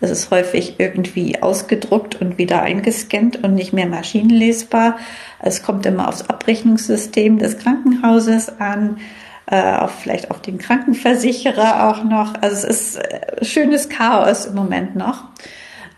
[0.00, 4.98] Es ist häufig irgendwie ausgedruckt und wieder eingescannt und nicht mehr maschinenlesbar.
[5.40, 8.98] Es kommt immer aufs Abrechnungssystem des Krankenhauses an,
[9.46, 12.34] äh, auf vielleicht auf den Krankenversicherer auch noch.
[12.40, 15.24] Also es ist äh, schönes Chaos im Moment noch.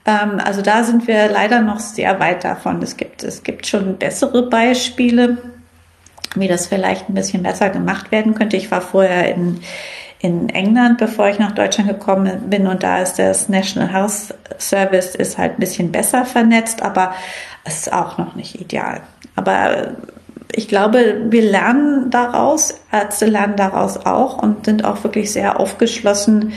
[0.05, 2.83] Ähm, also da sind wir leider noch sehr weit davon.
[2.83, 5.39] Es gibt, es gibt schon bessere Beispiele,
[6.35, 8.57] wie das vielleicht ein bisschen besser gemacht werden könnte.
[8.57, 9.61] Ich war vorher in
[10.19, 12.67] in England, bevor ich nach Deutschland gekommen bin.
[12.67, 17.15] Und da ist das National Health Service ist halt ein bisschen besser vernetzt, aber
[17.65, 19.03] es ist auch noch nicht ideal.
[19.35, 19.97] Aber
[20.53, 26.53] ich glaube, wir lernen daraus, Ärzte lernen daraus auch und sind auch wirklich sehr aufgeschlossen,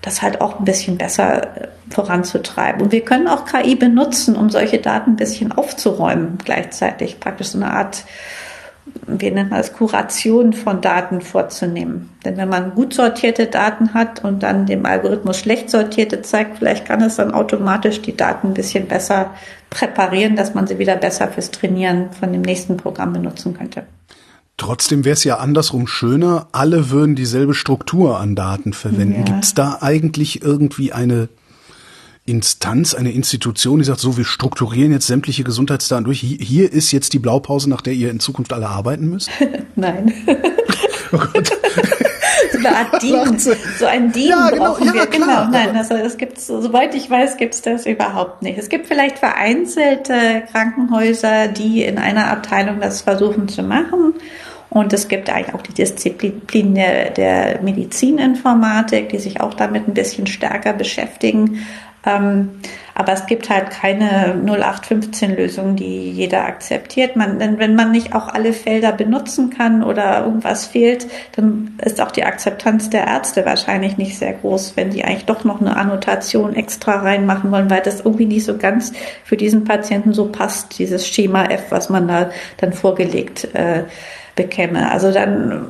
[0.00, 1.48] das halt auch ein bisschen besser
[1.90, 2.80] voranzutreiben.
[2.80, 7.20] Und wir können auch KI benutzen, um solche Daten ein bisschen aufzuräumen gleichzeitig.
[7.20, 8.04] Praktisch so eine Art
[9.06, 12.10] wie nennt man das, Kuration von Daten vorzunehmen.
[12.24, 16.84] Denn wenn man gut sortierte Daten hat und dann dem Algorithmus schlecht sortierte zeigt, vielleicht
[16.84, 19.34] kann es dann automatisch die Daten ein bisschen besser
[19.70, 23.86] präparieren, dass man sie wieder besser fürs Trainieren von dem nächsten Programm benutzen könnte.
[24.56, 29.18] Trotzdem wäre es ja andersrum schöner, alle würden dieselbe Struktur an Daten verwenden.
[29.18, 29.24] Ja.
[29.24, 31.28] Gibt es da eigentlich irgendwie eine
[32.26, 36.20] Instanz, eine Institution, die sagt, so, wir strukturieren jetzt sämtliche Gesundheitsdaten durch.
[36.20, 39.30] Hier ist jetzt die Blaupause, nach der ihr in Zukunft alle arbeiten müsst?
[39.76, 40.12] Nein.
[41.12, 41.52] oh Gott.
[42.52, 45.06] so eine Art DIN, so ein DIN ja, genau, brauchen ja, wir.
[45.06, 48.58] Klar, genau, nein, also es gibt, soweit ich weiß, gibt es das überhaupt nicht.
[48.58, 54.14] Es gibt vielleicht vereinzelte Krankenhäuser, die in einer Abteilung das versuchen zu machen.
[54.68, 59.94] Und es gibt eigentlich auch die Disziplin der, der Medizininformatik, die sich auch damit ein
[59.94, 61.64] bisschen stärker beschäftigen.
[62.06, 62.50] Ähm,
[62.94, 67.14] aber es gibt halt keine 0815-Lösung, die jeder akzeptiert.
[67.14, 72.00] Man, denn wenn man nicht auch alle Felder benutzen kann oder irgendwas fehlt, dann ist
[72.00, 75.76] auch die Akzeptanz der Ärzte wahrscheinlich nicht sehr groß, wenn die eigentlich doch noch eine
[75.76, 78.92] Annotation extra reinmachen wollen, weil das irgendwie nicht so ganz
[79.24, 83.82] für diesen Patienten so passt, dieses Schema F, was man da dann vorgelegt äh,
[84.36, 84.90] bekäme.
[84.90, 85.66] Also dann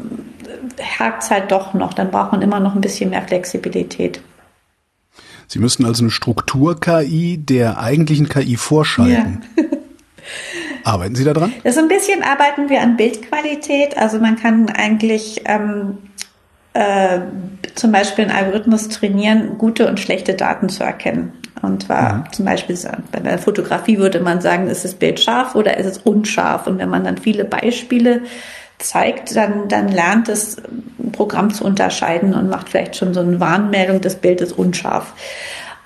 [0.99, 1.95] hakt es halt doch noch.
[1.95, 4.21] Dann braucht man immer noch ein bisschen mehr Flexibilität.
[5.49, 9.45] Sie müssten also eine Struktur-KI der eigentlichen KI vorschalten.
[9.57, 9.65] Ja.
[10.85, 11.53] Arbeiten Sie daran?
[11.65, 13.97] So ein bisschen arbeiten wir an Bildqualität.
[13.97, 15.99] Also man kann eigentlich ähm,
[16.75, 17.21] äh,
[17.75, 21.33] zum Beispiel einen Algorithmus trainieren, gute und schlechte Daten zu erkennen.
[21.63, 22.33] Und zwar mhm.
[22.33, 22.79] zum Beispiel
[23.11, 26.67] bei der Fotografie würde man sagen, ist das Bild scharf oder ist es unscharf?
[26.67, 28.23] Und wenn man dann viele Beispiele
[28.79, 30.57] zeigt, dann, dann lernt das
[31.13, 35.15] Programm zu unterscheiden und macht vielleicht schon so eine Warnmeldung, das Bild ist unscharf.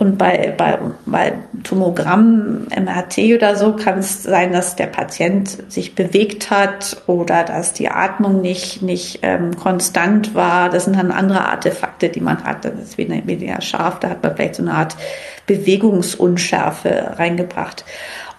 [0.01, 5.95] Und bei, bei, bei Tomogramm, MRT oder so kann es sein, dass der Patient sich
[5.95, 10.71] bewegt hat oder dass die Atmung nicht, nicht ähm, konstant war.
[10.71, 12.65] Das sind dann andere Artefakte, die man hat.
[12.65, 14.01] Das ist weniger, weniger scharf.
[14.01, 14.97] Da hat man vielleicht so eine Art
[15.47, 17.85] Bewegungsunschärfe reingebracht.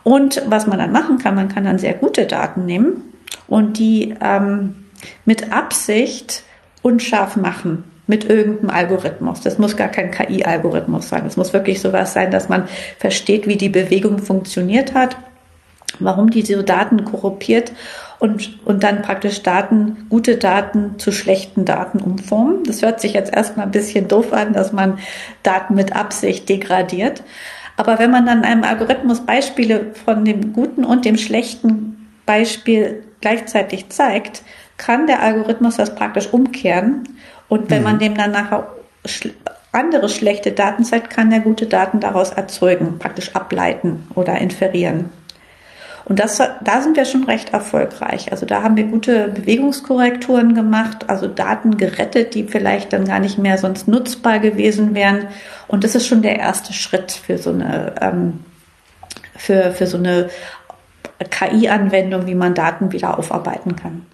[0.02, 3.11] Und was man dann machen kann, man kann dann sehr gute Daten nehmen
[3.52, 4.86] und die ähm,
[5.26, 6.44] mit Absicht
[6.84, 9.42] unscharf machen mit irgendeinem Algorithmus.
[9.42, 11.26] Das muss gar kein KI-Algorithmus sein.
[11.26, 15.18] Es muss wirklich sowas sein, dass man versteht, wie die Bewegung funktioniert hat,
[16.00, 17.74] warum diese Daten korruptiert
[18.20, 22.64] und, und dann praktisch Daten, gute Daten zu schlechten Daten umformen.
[22.64, 24.98] Das hört sich jetzt erstmal ein bisschen doof an, dass man
[25.44, 27.22] Daten mit Absicht degradiert.
[27.76, 33.90] Aber wenn man dann einem Algorithmus Beispiele von dem guten und dem schlechten Beispiel gleichzeitig
[33.90, 34.44] zeigt,
[34.78, 37.08] kann der Algorithmus das praktisch umkehren.
[37.48, 37.84] Und wenn mhm.
[37.84, 38.68] man dem dann nachher
[39.72, 45.10] andere schlechte Daten zeigt, kann er gute Daten daraus erzeugen, praktisch ableiten oder inferieren.
[46.04, 48.32] Und das, da sind wir schon recht erfolgreich.
[48.32, 53.38] Also da haben wir gute Bewegungskorrekturen gemacht, also Daten gerettet, die vielleicht dann gar nicht
[53.38, 55.28] mehr sonst nutzbar gewesen wären.
[55.68, 58.44] Und das ist schon der erste Schritt für so eine, ähm,
[59.38, 60.30] für, für so eine
[61.30, 64.06] KI-Anwendung, wie man Daten wieder aufarbeiten kann.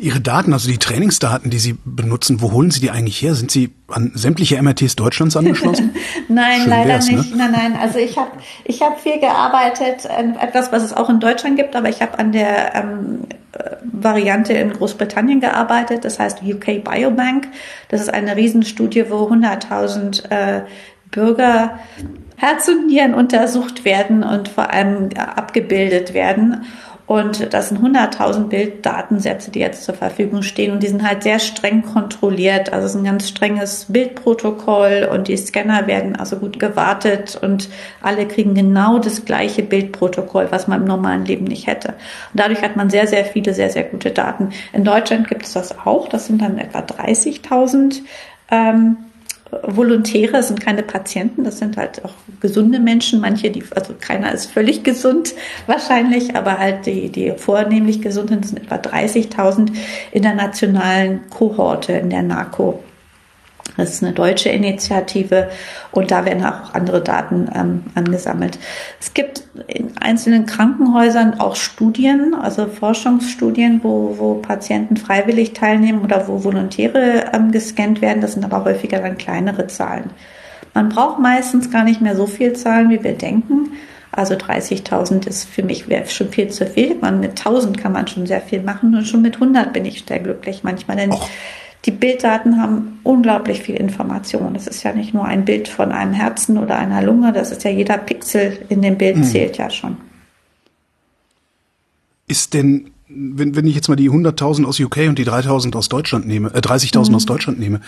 [0.00, 3.34] Ihre Daten, also die Trainingsdaten, die Sie benutzen, wo holen Sie die eigentlich her?
[3.34, 5.94] Sind Sie an sämtliche MRTs Deutschlands angeschlossen?
[6.28, 7.04] nein, Schön leider ne?
[7.04, 7.30] nicht.
[7.32, 7.36] Ne?
[7.36, 7.78] Nein, nein.
[7.78, 8.30] Also ich habe
[8.64, 10.08] ich hab viel gearbeitet,
[10.40, 13.20] etwas, was es auch in Deutschland gibt, aber ich habe an der ähm,
[13.82, 16.06] Variante in Großbritannien gearbeitet.
[16.06, 17.48] Das heißt UK Biobank.
[17.88, 20.62] Das ist eine Riesenstudie, wo 100.000 äh,
[21.10, 21.78] Bürger
[22.40, 26.64] Herz und Nieren untersucht werden und vor allem abgebildet werden.
[27.06, 30.72] Und das sind 100.000 Bilddatensätze, die jetzt zur Verfügung stehen.
[30.72, 32.72] Und die sind halt sehr streng kontrolliert.
[32.72, 37.68] Also es ist ein ganz strenges Bildprotokoll und die Scanner werden also gut gewartet und
[38.00, 41.88] alle kriegen genau das gleiche Bildprotokoll, was man im normalen Leben nicht hätte.
[41.88, 44.50] Und dadurch hat man sehr, sehr viele, sehr, sehr gute Daten.
[44.72, 46.08] In Deutschland gibt es das auch.
[46.08, 48.00] Das sind dann etwa 30.000
[48.50, 48.96] ähm,
[49.62, 54.50] Volontäre, sind keine Patienten, das sind halt auch gesunde Menschen, manche, die, also keiner ist
[54.50, 55.34] völlig gesund
[55.66, 59.72] wahrscheinlich, aber halt die, die vornehmlich gesunden sind etwa 30.000
[60.12, 62.80] in der nationalen Kohorte, in der NARCO.
[63.76, 65.48] Das ist eine deutsche Initiative
[65.92, 68.58] und da werden auch andere Daten ähm, angesammelt.
[69.00, 76.26] Es gibt in einzelnen Krankenhäusern auch Studien, also Forschungsstudien, wo, wo Patienten freiwillig teilnehmen oder
[76.28, 78.20] wo Volontäre ähm, gescannt werden.
[78.20, 80.10] Das sind aber häufiger dann kleinere Zahlen.
[80.74, 83.72] Man braucht meistens gar nicht mehr so viel Zahlen, wie wir denken.
[84.12, 86.96] Also 30.000 ist für mich schon viel zu viel.
[86.96, 90.04] Man, mit 1.000 kann man schon sehr viel machen und schon mit 100 bin ich
[90.06, 90.96] sehr glücklich manchmal.
[90.96, 91.20] Denn oh
[91.86, 94.52] die Bilddaten haben unglaublich viel Information.
[94.54, 97.64] Das ist ja nicht nur ein Bild von einem Herzen oder einer Lunge, das ist
[97.64, 99.24] ja jeder Pixel in dem Bild mhm.
[99.24, 99.96] zählt ja schon.
[102.26, 105.88] Ist denn, wenn, wenn ich jetzt mal die 100.000 aus UK und die 3.000 aus
[105.88, 107.14] Deutschland nehme, äh, 30.000 mhm.
[107.16, 107.80] aus Deutschland nehme,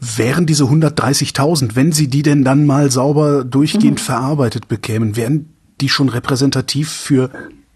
[0.00, 4.04] wären diese 130.000, wenn Sie die denn dann mal sauber durchgehend mhm.
[4.04, 7.30] verarbeitet bekämen, wären die schon repräsentativ für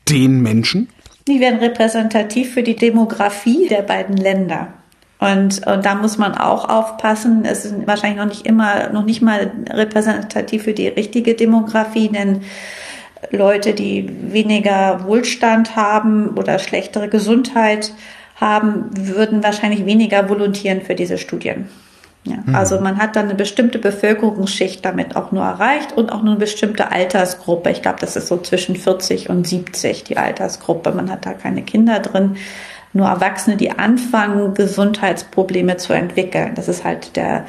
[0.09, 0.89] den Menschen?
[1.29, 4.73] Die wären repräsentativ für die Demografie der beiden Länder.
[5.21, 7.45] Und, und da muss man auch aufpassen.
[7.45, 12.41] Es ist wahrscheinlich noch nicht immer, noch nicht mal repräsentativ für die richtige Demografie, denn
[13.31, 17.93] Leute, die weniger Wohlstand haben oder schlechtere Gesundheit
[18.37, 21.69] haben, würden wahrscheinlich weniger volontieren für diese Studien.
[22.25, 22.55] Ja, mhm.
[22.55, 26.41] Also man hat dann eine bestimmte Bevölkerungsschicht damit auch nur erreicht und auch nur eine
[26.41, 27.71] bestimmte Altersgruppe.
[27.71, 30.93] Ich glaube, das ist so zwischen 40 und 70 die Altersgruppe.
[30.93, 32.37] Man hat da keine Kinder drin
[32.93, 36.55] nur Erwachsene, die anfangen, Gesundheitsprobleme zu entwickeln.
[36.55, 37.47] Das ist halt der,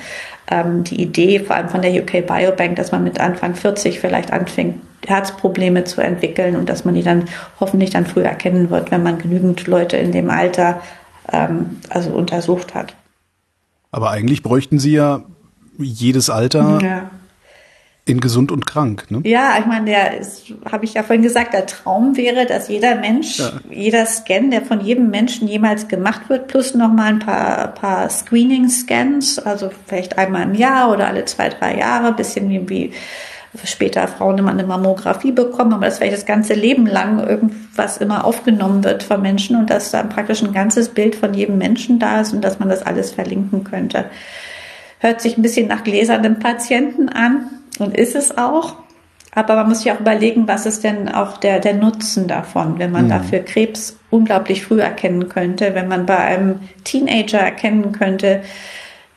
[0.50, 4.32] ähm, die Idee, vor allem von der UK Biobank, dass man mit Anfang 40 vielleicht
[4.32, 7.26] anfängt, Herzprobleme zu entwickeln und dass man die dann
[7.60, 10.82] hoffentlich dann früh erkennen wird, wenn man genügend Leute in dem Alter
[11.32, 12.96] ähm, also untersucht hat.
[13.92, 15.24] Aber eigentlich bräuchten Sie ja
[15.78, 17.10] jedes Alter ja.
[18.04, 19.22] In gesund und krank, ne?
[19.26, 20.22] Ja, ich meine, der
[20.72, 23.52] habe ich ja vorhin gesagt, der Traum wäre, dass jeder Mensch, ja.
[23.70, 29.38] jeder Scan, der von jedem Menschen jemals gemacht wird, plus nochmal ein paar, paar Screening-Scans,
[29.38, 32.92] also vielleicht einmal im Jahr oder alle zwei, drei Jahre, bisschen wie, wie
[33.64, 38.26] später Frauen immer eine Mammographie bekommen, aber dass vielleicht das ganze Leben lang irgendwas immer
[38.26, 42.22] aufgenommen wird von Menschen und dass da praktisch ein ganzes Bild von jedem Menschen da
[42.22, 44.06] ist und dass man das alles verlinken könnte.
[44.98, 48.76] Hört sich ein bisschen nach gläsernem Patienten an und ist es auch.
[49.34, 52.92] Aber man muss sich auch überlegen, was ist denn auch der, der Nutzen davon, wenn
[52.92, 53.10] man mhm.
[53.10, 58.42] dafür Krebs unglaublich früh erkennen könnte, wenn man bei einem Teenager erkennen könnte,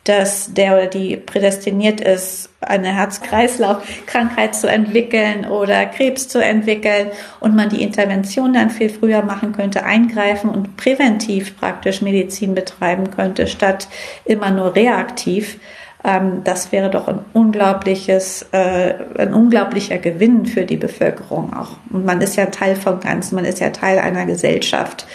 [0.04, 7.56] dass der oder die prädestiniert ist, eine Herz-Kreislauf-Krankheit zu entwickeln oder Krebs zu entwickeln und
[7.56, 13.46] man die Intervention dann viel früher machen könnte, eingreifen und präventiv praktisch Medizin betreiben könnte,
[13.46, 13.88] statt
[14.26, 15.58] immer nur reaktiv.
[16.04, 21.78] Ähm, das wäre doch ein unglaubliches, äh, ein unglaublicher Gewinn für die Bevölkerung auch.
[21.90, 25.06] Und man ist ja Teil vom Ganzen, man ist ja Teil einer Gesellschaft.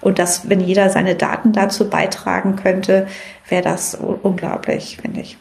[0.00, 3.06] Und dass, wenn jeder seine Daten dazu beitragen könnte,
[3.48, 5.38] wäre das unglaublich, finde ich.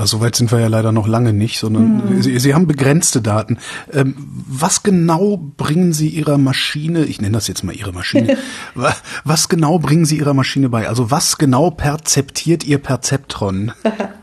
[0.00, 2.22] Also so weit sind wir ja leider noch lange nicht, sondern mhm.
[2.22, 3.58] Sie, Sie, haben begrenzte Daten.
[3.92, 4.14] Ähm,
[4.48, 8.38] was genau bringen Sie Ihrer Maschine, ich nenne das jetzt mal Ihre Maschine,
[9.24, 10.88] was genau bringen Sie Ihrer Maschine bei?
[10.88, 13.72] Also was genau perzeptiert Ihr Perzeptron?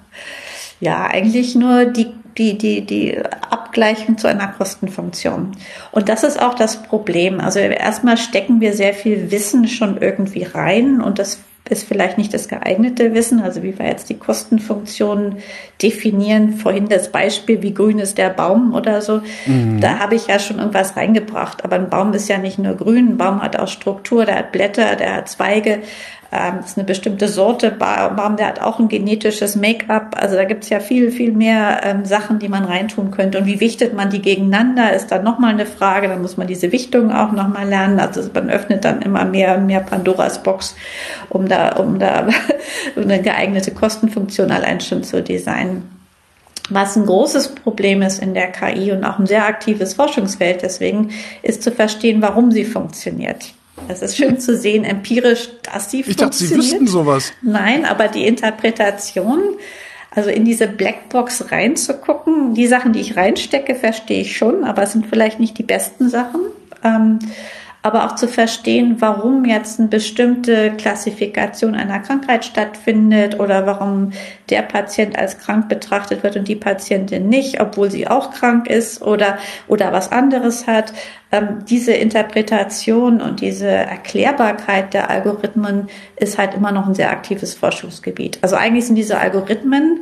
[0.80, 3.18] ja, eigentlich nur die die, die, die
[3.50, 5.54] Abgleichung zu einer Kostenfunktion.
[5.92, 7.40] Und das ist auch das Problem.
[7.40, 12.34] Also erstmal stecken wir sehr viel Wissen schon irgendwie rein und das ist vielleicht nicht
[12.34, 13.42] das geeignete Wissen.
[13.42, 15.38] Also wie wir jetzt die Kostenfunktion
[15.82, 16.54] definieren.
[16.54, 19.22] Vorhin das Beispiel, wie grün ist der Baum oder so.
[19.46, 19.80] Mhm.
[19.80, 21.64] Da habe ich ja schon irgendwas reingebracht.
[21.64, 23.10] Aber ein Baum ist ja nicht nur grün.
[23.10, 25.80] Ein Baum hat auch Struktur, der hat Blätter, der hat Zweige.
[26.30, 30.16] Ähm, ist eine bestimmte Sorte Baum, der hat auch ein genetisches Make-up.
[30.20, 33.38] Also da gibt es ja viel, viel mehr ähm, Sachen, die man reintun könnte.
[33.38, 36.10] Und wie wichtet man die gegeneinander, ist dann nochmal eine Frage.
[36.10, 38.00] Da muss man diese Wichtung auch nochmal lernen.
[38.00, 40.76] Also man öffnet dann immer mehr, mehr Pandoras Box,
[41.30, 42.28] um da, um da
[42.98, 45.98] eine geeignete Kostenfunktion allein schon zu designen.
[46.70, 51.12] Was ein großes Problem ist in der KI und auch ein sehr aktives Forschungsfeld deswegen,
[51.42, 53.54] ist zu verstehen, warum sie funktioniert.
[53.88, 56.12] Es ist schön zu sehen, empirisch, dass sie ich funktioniert.
[56.12, 57.34] Ich dachte, Sie wüssten sowas.
[57.42, 59.40] Nein, aber die Interpretation,
[60.12, 64.92] also in diese Blackbox reinzugucken, die Sachen, die ich reinstecke, verstehe ich schon, aber es
[64.94, 66.42] sind vielleicht nicht die besten Sachen.
[66.84, 67.20] Ähm,
[67.88, 74.12] aber auch zu verstehen, warum jetzt eine bestimmte Klassifikation einer Krankheit stattfindet oder warum
[74.50, 79.02] der Patient als krank betrachtet wird und die Patientin nicht, obwohl sie auch krank ist
[79.02, 79.38] oder,
[79.70, 80.92] oder was anderes hat.
[81.32, 87.54] Ähm, diese Interpretation und diese Erklärbarkeit der Algorithmen ist halt immer noch ein sehr aktives
[87.54, 88.40] Forschungsgebiet.
[88.42, 90.02] Also eigentlich sind diese Algorithmen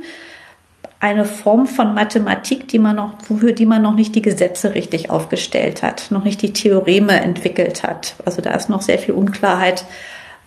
[1.06, 5.12] eine Form von Mathematik, die man noch, für die man noch nicht die Gesetze richtig
[5.12, 8.16] aufgestellt hat, noch nicht die Theoreme entwickelt hat.
[8.26, 9.86] Also da ist noch sehr viel Unklarheit,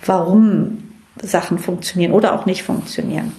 [0.05, 0.83] warum
[1.23, 3.33] Sachen funktionieren oder auch nicht funktionieren.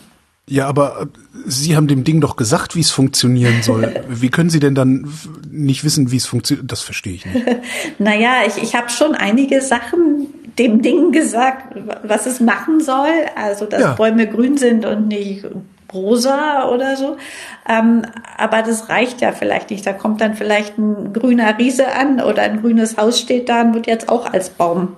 [0.47, 1.05] Ja, aber äh,
[1.45, 4.01] Sie haben dem Ding doch gesagt, wie es funktionieren soll.
[4.09, 5.11] Wie können Sie denn dann
[5.51, 6.71] nicht wissen, wie es funktioniert?
[6.71, 7.45] Das verstehe ich nicht.
[7.99, 10.27] naja, ich, ich habe schon einige Sachen
[10.57, 13.11] dem Ding gesagt, was es machen soll.
[13.35, 13.93] Also, dass ja.
[13.93, 15.45] Bäume grün sind und nicht
[15.93, 17.17] rosa oder so.
[17.67, 18.03] Ähm,
[18.37, 19.85] aber das reicht ja vielleicht nicht.
[19.85, 23.73] Da kommt dann vielleicht ein grüner Riese an oder ein grünes Haus steht da und
[23.73, 24.95] wird jetzt auch als Baum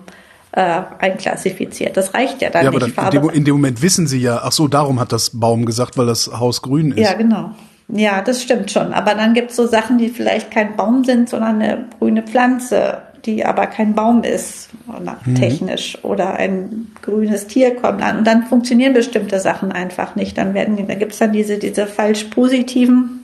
[0.53, 1.95] äh, einklassifiziert.
[1.95, 2.97] Das reicht ja dann ja, nicht.
[2.97, 5.65] Aber in dem, in dem Moment wissen Sie ja, ach so, darum hat das Baum
[5.65, 6.99] gesagt, weil das Haus grün ist.
[6.99, 7.51] Ja, genau.
[7.87, 8.93] Ja, das stimmt schon.
[8.93, 13.01] Aber dann gibt es so Sachen, die vielleicht kein Baum sind, sondern eine grüne Pflanze
[13.25, 15.35] die aber kein Baum ist, mhm.
[15.35, 18.19] technisch, oder ein grünes Tier kommt an.
[18.19, 20.37] Und dann funktionieren bestimmte Sachen einfach nicht.
[20.37, 23.21] Dann werden, da gibt es dann diese, diese falsch positiven,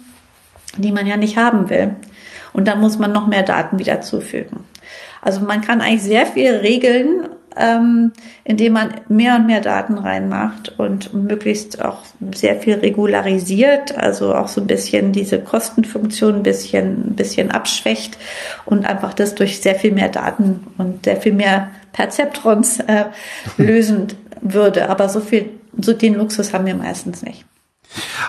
[0.77, 1.95] die man ja nicht haben will.
[2.53, 4.61] Und dann muss man noch mehr Daten wieder zufügen.
[5.21, 8.11] Also man kann eigentlich sehr viel regeln ähm,
[8.43, 14.47] indem man mehr und mehr Daten reinmacht und möglichst auch sehr viel regularisiert, also auch
[14.47, 18.17] so ein bisschen diese Kostenfunktion ein bisschen, ein bisschen abschwächt
[18.65, 23.05] und einfach das durch sehr viel mehr Daten und sehr viel mehr Perzeptrons äh,
[23.57, 24.07] lösen
[24.41, 24.89] würde.
[24.89, 27.45] Aber so viel, so den Luxus haben wir meistens nicht.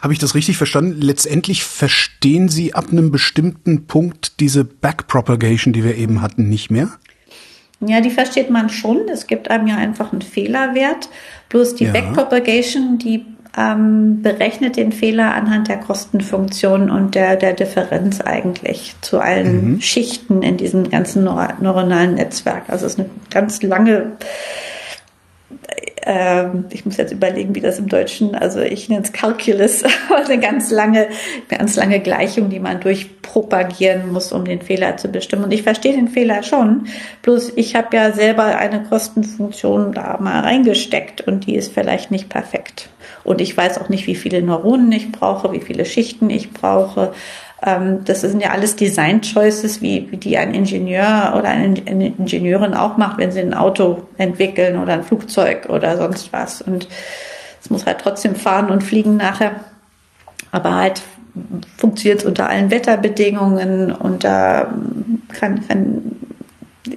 [0.02, 1.00] Habe ich das richtig verstanden?
[1.00, 6.90] Letztendlich verstehen Sie ab einem bestimmten Punkt diese Backpropagation, die wir eben hatten, nicht mehr?
[7.80, 9.08] Ja, die versteht man schon.
[9.08, 11.08] Es gibt einem ja einfach einen Fehlerwert.
[11.48, 11.92] Bloß die ja.
[11.92, 13.24] Backpropagation, die
[13.56, 19.80] ähm, berechnet den Fehler anhand der Kostenfunktion und der, der Differenz eigentlich zu allen mhm.
[19.80, 22.64] Schichten in diesem ganzen neuronalen Netzwerk.
[22.68, 24.12] Also es ist eine ganz lange
[26.09, 29.85] ähm, ich muss jetzt überlegen, wie das im Deutschen, also ich nenne es Calculus,
[30.27, 31.09] eine ganz lange,
[31.49, 35.44] ganz lange Gleichung, die man durchpropagieren muss, um den Fehler zu bestimmen.
[35.44, 36.88] Und ich verstehe den Fehler schon,
[37.21, 42.31] bloß ich habe ja selber eine Kostenfunktion da mal reingesteckt und die ist vielleicht nicht
[42.31, 42.88] perfekt.
[43.23, 47.13] Und ich weiß auch nicht, wie viele Neuronen ich brauche, wie viele Schichten ich brauche.
[47.65, 52.75] Ähm, das sind ja alles Design Choices, wie, wie die ein Ingenieur oder eine Ingenieurin
[52.75, 56.63] auch macht, wenn sie ein Auto entwickeln oder ein Flugzeug oder sonst was.
[56.63, 56.88] Und
[57.61, 59.52] es muss halt trotzdem fahren und fliegen nachher.
[60.52, 61.02] Aber halt
[61.77, 64.73] funktioniert es unter allen Wetterbedingungen und da
[65.29, 66.02] kann, kann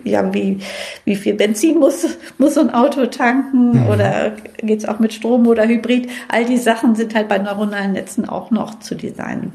[0.04, 0.60] ja, wie,
[1.06, 3.88] wie viel Benzin muss, muss so ein Auto tanken mhm.
[3.88, 6.10] oder geht's auch mit Strom oder Hybrid?
[6.30, 9.52] All die Sachen sind halt bei neuronalen Netzen auch noch zu designen.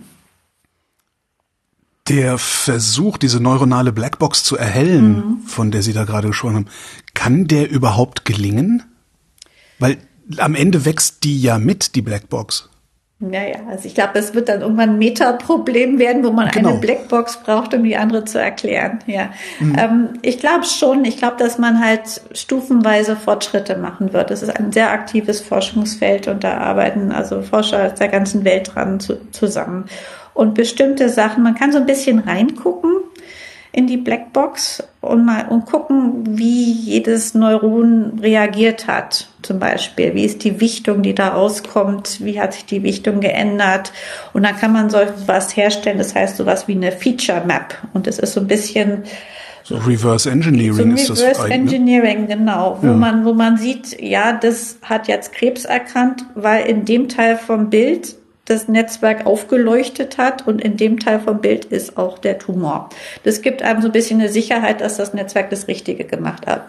[2.08, 5.40] Der Versuch, diese neuronale Blackbox zu erhellen, mhm.
[5.46, 6.68] von der Sie da gerade gesprochen haben,
[7.14, 8.84] kann der überhaupt gelingen?
[9.78, 9.98] Weil
[10.38, 12.68] am Ende wächst die ja mit, die Blackbox.
[13.18, 16.70] Naja, also ich glaube, es wird dann irgendwann ein Metaproblem werden, wo man genau.
[16.70, 18.98] eine Blackbox braucht, um die andere zu erklären.
[19.06, 19.76] Ja, mhm.
[19.78, 21.06] ähm, ich glaube schon.
[21.06, 24.30] Ich glaube, dass man halt stufenweise Fortschritte machen wird.
[24.30, 28.72] Es ist ein sehr aktives Forschungsfeld und da arbeiten also Forscher aus der ganzen Welt
[28.74, 29.86] dran zu, zusammen
[30.36, 31.42] und bestimmte Sachen.
[31.42, 32.92] Man kann so ein bisschen reingucken
[33.72, 39.28] in die Blackbox und mal und gucken, wie jedes Neuron reagiert hat.
[39.42, 43.92] Zum Beispiel, wie ist die Wichtung, die da rauskommt, wie hat sich die Wichtung geändert.
[44.32, 47.76] Und dann kann man so was herstellen, das heißt sowas wie eine Feature Map.
[47.92, 49.04] Und das ist so ein bisschen
[49.62, 52.92] so Reverse Engineering so ist Reverse das Reverse Engineering, genau, wo ja.
[52.92, 57.68] man, wo man sieht, ja, das hat jetzt Krebs erkannt, weil in dem Teil vom
[57.68, 58.14] Bild
[58.46, 62.88] das Netzwerk aufgeleuchtet hat und in dem Teil vom Bild ist auch der Tumor.
[63.24, 66.66] Das gibt einem so ein bisschen eine Sicherheit, dass das Netzwerk das Richtige gemacht hat.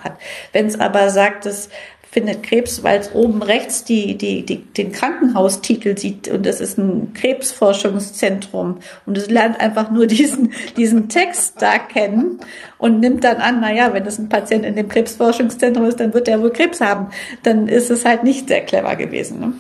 [0.52, 1.70] Wenn es aber sagt, es
[2.12, 6.80] findet Krebs, weil es oben rechts die, die, die, den Krankenhaustitel sieht und es ist
[6.80, 12.40] ein Krebsforschungszentrum und es lernt einfach nur diesen, diesen Text da kennen
[12.78, 16.14] und nimmt dann an, na ja, wenn es ein Patient in dem Krebsforschungszentrum ist, dann
[16.14, 17.10] wird er wohl Krebs haben.
[17.44, 19.40] Dann ist es halt nicht sehr clever gewesen.
[19.40, 19.54] Ne?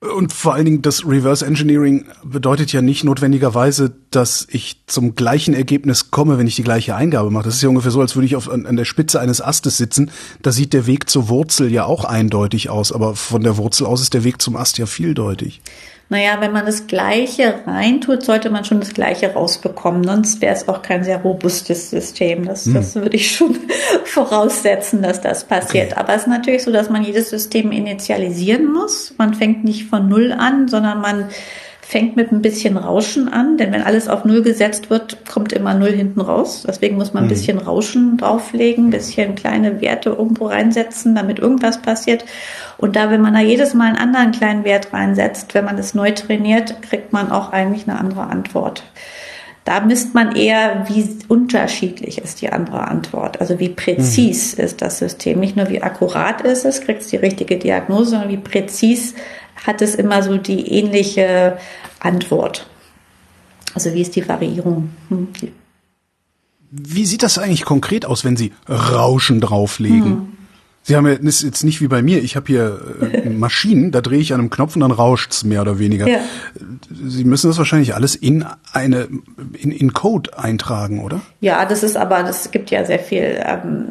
[0.00, 5.54] Und vor allen Dingen, das Reverse Engineering bedeutet ja nicht notwendigerweise, dass ich zum gleichen
[5.54, 7.46] Ergebnis komme, wenn ich die gleiche Eingabe mache.
[7.46, 9.76] Das ist ja ungefähr so, als würde ich auf, an, an der Spitze eines Astes
[9.76, 10.12] sitzen.
[10.40, 14.00] Da sieht der Weg zur Wurzel ja auch eindeutig aus, aber von der Wurzel aus
[14.00, 15.62] ist der Weg zum Ast ja vieldeutig.
[16.10, 20.04] Naja, wenn man das Gleiche reintut, sollte man schon das Gleiche rausbekommen.
[20.04, 22.46] Sonst wäre es auch kein sehr robustes System.
[22.46, 22.74] Das, hm.
[22.74, 23.58] das würde ich schon
[24.04, 25.92] voraussetzen, dass das passiert.
[25.92, 26.00] Okay.
[26.00, 29.12] Aber es ist natürlich so, dass man jedes System initialisieren muss.
[29.18, 31.28] Man fängt nicht von Null an, sondern man
[31.88, 35.72] fängt mit ein bisschen Rauschen an, denn wenn alles auf Null gesetzt wird, kommt immer
[35.72, 36.64] Null hinten raus.
[36.68, 37.30] Deswegen muss man ein mhm.
[37.30, 42.26] bisschen Rauschen drauflegen, ein bisschen kleine Werte irgendwo reinsetzen, damit irgendwas passiert.
[42.76, 45.94] Und da, wenn man da jedes Mal einen anderen kleinen Wert reinsetzt, wenn man es
[45.94, 48.84] neu trainiert, kriegt man auch eigentlich eine andere Antwort.
[49.64, 53.40] Da misst man eher, wie unterschiedlich ist die andere Antwort.
[53.40, 54.64] Also wie präzis mhm.
[54.64, 55.40] ist das System.
[55.40, 59.14] Nicht nur wie akkurat ist es, kriegt es die richtige Diagnose, sondern wie präzis
[59.66, 61.58] hat es immer so die ähnliche
[62.00, 62.68] Antwort.
[63.74, 64.90] Also wie ist die Variierung?
[65.08, 65.28] Hm.
[66.70, 70.04] Wie sieht das eigentlich konkret aus, wenn Sie Rauschen drauflegen?
[70.04, 70.32] Hm.
[70.82, 72.22] Sie haben ja ist jetzt nicht wie bei mir.
[72.22, 75.60] Ich habe hier äh, Maschinen, da drehe ich an einem Knopf und dann rauscht's mehr
[75.60, 76.08] oder weniger.
[76.08, 76.20] Ja.
[76.90, 79.08] Sie müssen das wahrscheinlich alles in eine
[79.52, 81.20] in, in Code eintragen, oder?
[81.40, 83.88] Ja, das ist aber das gibt ja sehr viel ähm,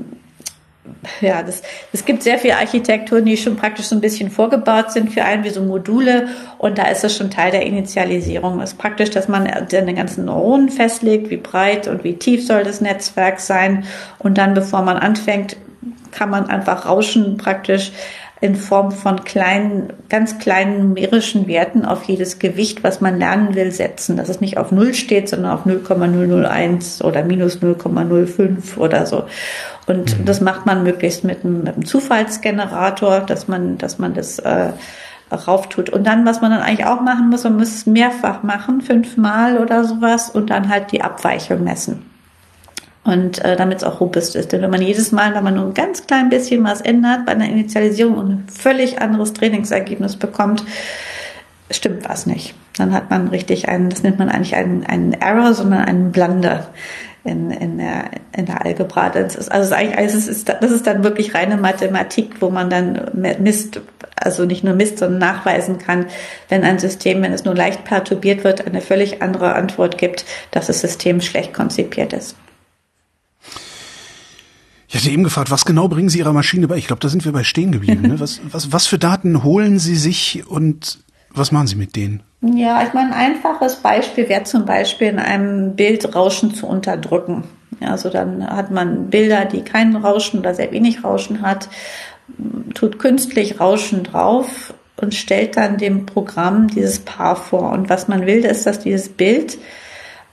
[1.21, 1.61] ja, das,
[1.93, 5.43] es gibt sehr viele Architekturen, die schon praktisch so ein bisschen vorgebaut sind für einen,
[5.43, 6.27] wie so Module.
[6.57, 8.61] Und da ist es schon Teil der Initialisierung.
[8.61, 12.63] Es ist praktisch, dass man den ganzen Neuronen festlegt, wie breit und wie tief soll
[12.63, 13.85] das Netzwerk sein.
[14.19, 15.57] Und dann, bevor man anfängt,
[16.11, 17.91] kann man einfach Rauschen praktisch
[18.39, 23.71] in Form von kleinen, ganz kleinen numerischen Werten auf jedes Gewicht, was man lernen will,
[23.71, 24.15] setzen.
[24.15, 29.23] Dass es nicht auf Null steht, sondern auf 0,001 oder minus 0,05 oder so.
[29.87, 30.25] Und mhm.
[30.25, 34.69] das macht man möglichst mit einem, mit einem, Zufallsgenerator, dass man, dass man das äh,
[35.31, 35.89] rauf tut.
[35.89, 39.57] Und dann, was man dann eigentlich auch machen muss, man muss es mehrfach machen, fünfmal
[39.57, 42.06] oder sowas, und dann halt die Abweichung messen
[43.07, 44.51] und äh, damit es auch robust ist.
[44.51, 47.31] Denn wenn man jedes Mal, wenn man nur ein ganz klein bisschen was ändert bei
[47.31, 50.63] einer Initialisierung und ein völlig anderes Trainingsergebnis bekommt,
[51.71, 52.53] stimmt was nicht.
[52.77, 56.67] Dann hat man richtig einen, das nennt man eigentlich einen, einen Error, sondern einen Blunder
[57.23, 59.09] in, in, der, in der Algebra.
[59.09, 63.81] Das ist, also es ist, das ist dann wirklich reine Mathematik, wo man dann misst,
[64.15, 66.07] also nicht nur misst, sondern nachweisen kann,
[66.49, 70.67] wenn ein System, wenn es nur leicht perturbiert wird, eine völlig andere Antwort gibt, dass
[70.67, 72.35] das System schlecht konzipiert ist.
[74.87, 76.77] Ich hatte eben gefragt, was genau bringen Sie Ihrer Maschine bei?
[76.77, 78.03] Ich glaube, da sind wir bei stehen geblieben.
[78.03, 78.19] Ne?
[78.19, 82.23] Was, was, was für Daten holen Sie sich und was machen Sie mit denen?
[82.41, 87.43] Ja, ich meine, ein einfaches Beispiel wäre zum Beispiel in einem Bild Rauschen zu unterdrücken.
[87.81, 91.69] Also dann hat man Bilder, die kein Rauschen oder sehr wenig Rauschen hat,
[92.73, 97.71] tut künstlich Rauschen drauf und stellt dann dem Programm dieses Paar vor.
[97.71, 99.57] Und was man will, ist, dass dieses Bild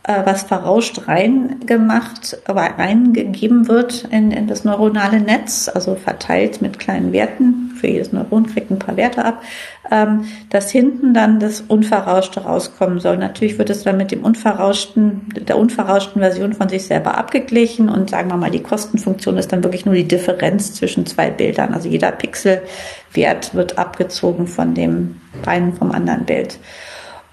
[0.07, 7.13] was verrauscht reingemacht, aber reingegeben wird in, in das neuronale Netz, also verteilt mit kleinen
[7.13, 7.73] Werten.
[7.81, 9.43] Für jedes Neuron kriegt ein paar Werte ab,
[9.91, 13.17] ähm, dass hinten dann das Unverrauschte rauskommen soll.
[13.17, 18.11] Natürlich wird es dann mit dem unverrauschten, der unverrauschten Version von sich selber abgeglichen und
[18.11, 21.73] sagen wir mal, die Kostenfunktion ist dann wirklich nur die Differenz zwischen zwei Bildern.
[21.73, 26.59] Also jeder Pixelwert wird abgezogen von dem einen vom anderen Bild.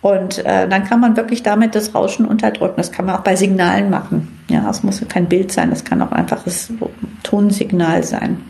[0.02, 2.78] Und äh, dann kann man wirklich damit das Rauschen unterdrücken.
[2.78, 4.40] Das kann man auch bei Signalen machen.
[4.50, 6.74] Ja, es muss kein Bild sein, es kann auch einfaches
[7.24, 8.44] Tonsignal sein.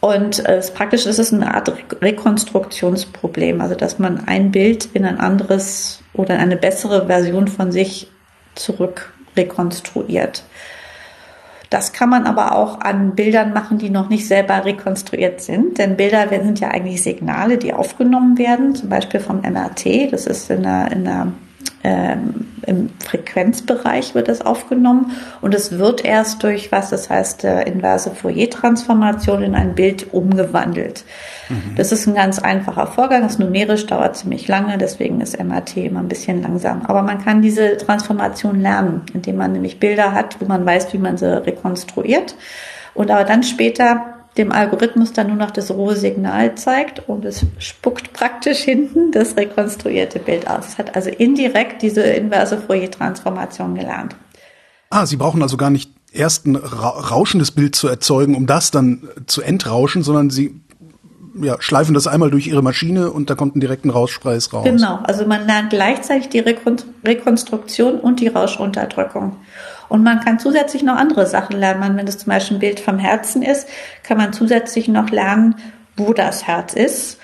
[0.00, 1.72] Und äh, praktisch ist es eine Art
[2.02, 8.10] Rekonstruktionsproblem, also dass man ein Bild in ein anderes oder eine bessere Version von sich
[8.54, 10.44] zurück rekonstruiert.
[11.74, 15.76] Das kann man aber auch an Bildern machen, die noch nicht selber rekonstruiert sind.
[15.76, 20.12] Denn Bilder sind ja eigentlich Signale, die aufgenommen werden, zum Beispiel vom MRT.
[20.12, 21.32] Das ist in einer, in einer
[21.82, 25.12] ähm, im Frequenzbereich wird es aufgenommen
[25.42, 31.04] und es wird erst durch was, das heißt äh, inverse Fourier-Transformation in ein Bild umgewandelt.
[31.50, 31.74] Mhm.
[31.76, 36.00] Das ist ein ganz einfacher Vorgang, das numerisch dauert ziemlich lange, deswegen ist MRT immer
[36.00, 36.86] ein bisschen langsam.
[36.86, 40.98] Aber man kann diese Transformation lernen, indem man nämlich Bilder hat, wo man weiß, wie
[40.98, 42.34] man sie rekonstruiert
[42.94, 47.46] und aber dann später dem Algorithmus dann nur noch das rohe Signal zeigt und es
[47.58, 50.68] spuckt praktisch hinten das rekonstruierte Bild aus.
[50.68, 54.16] Es hat also indirekt diese inverse Fourier-Transformation gelernt.
[54.90, 59.08] Ah, Sie brauchen also gar nicht erst ein rauschendes Bild zu erzeugen, um das dann
[59.26, 60.60] zu entrauschen, sondern Sie
[61.40, 64.64] ja, schleifen das einmal durch Ihre Maschine und da kommt ein direkten Rauschpreis raus.
[64.64, 69.36] Genau, also man lernt gleichzeitig die Rekonstruktion und die Rauschunterdrückung.
[69.94, 71.96] Und man kann zusätzlich noch andere Sachen lernen.
[71.96, 73.68] Wenn das zum Beispiel ein Bild vom Herzen ist,
[74.02, 75.54] kann man zusätzlich noch lernen,
[75.96, 77.20] wo das Herz ist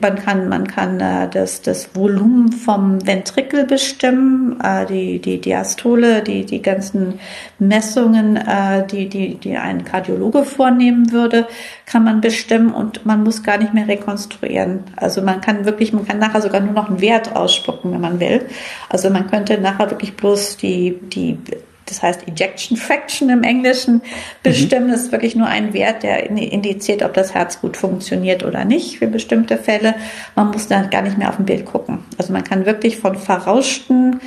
[0.00, 6.22] man kann, man kann äh, das, das Volumen vom Ventrikel bestimmen, äh, die, die Diastole,
[6.22, 7.18] die, die ganzen
[7.58, 11.46] Messungen, äh, die, die, die ein Kardiologe vornehmen würde,
[11.86, 14.84] kann man bestimmen und man muss gar nicht mehr rekonstruieren.
[14.96, 18.20] Also man kann wirklich, man kann nachher sogar nur noch einen Wert ausspucken, wenn man
[18.20, 18.44] will.
[18.90, 21.38] Also man könnte nachher wirklich bloß die, die
[21.86, 24.02] das heißt Ejection Fraction im Englischen,
[24.42, 24.86] bestimmen.
[24.86, 24.92] Mhm.
[24.92, 28.98] Das ist wirklich nur ein Wert, der indiziert, ob das Herz gut funktioniert oder nicht
[28.98, 29.94] für bestimmte Fälle.
[30.34, 32.04] Man muss dann gar nicht mehr auf dem Bild gucken.
[32.18, 34.20] Also man kann wirklich von verrauschten,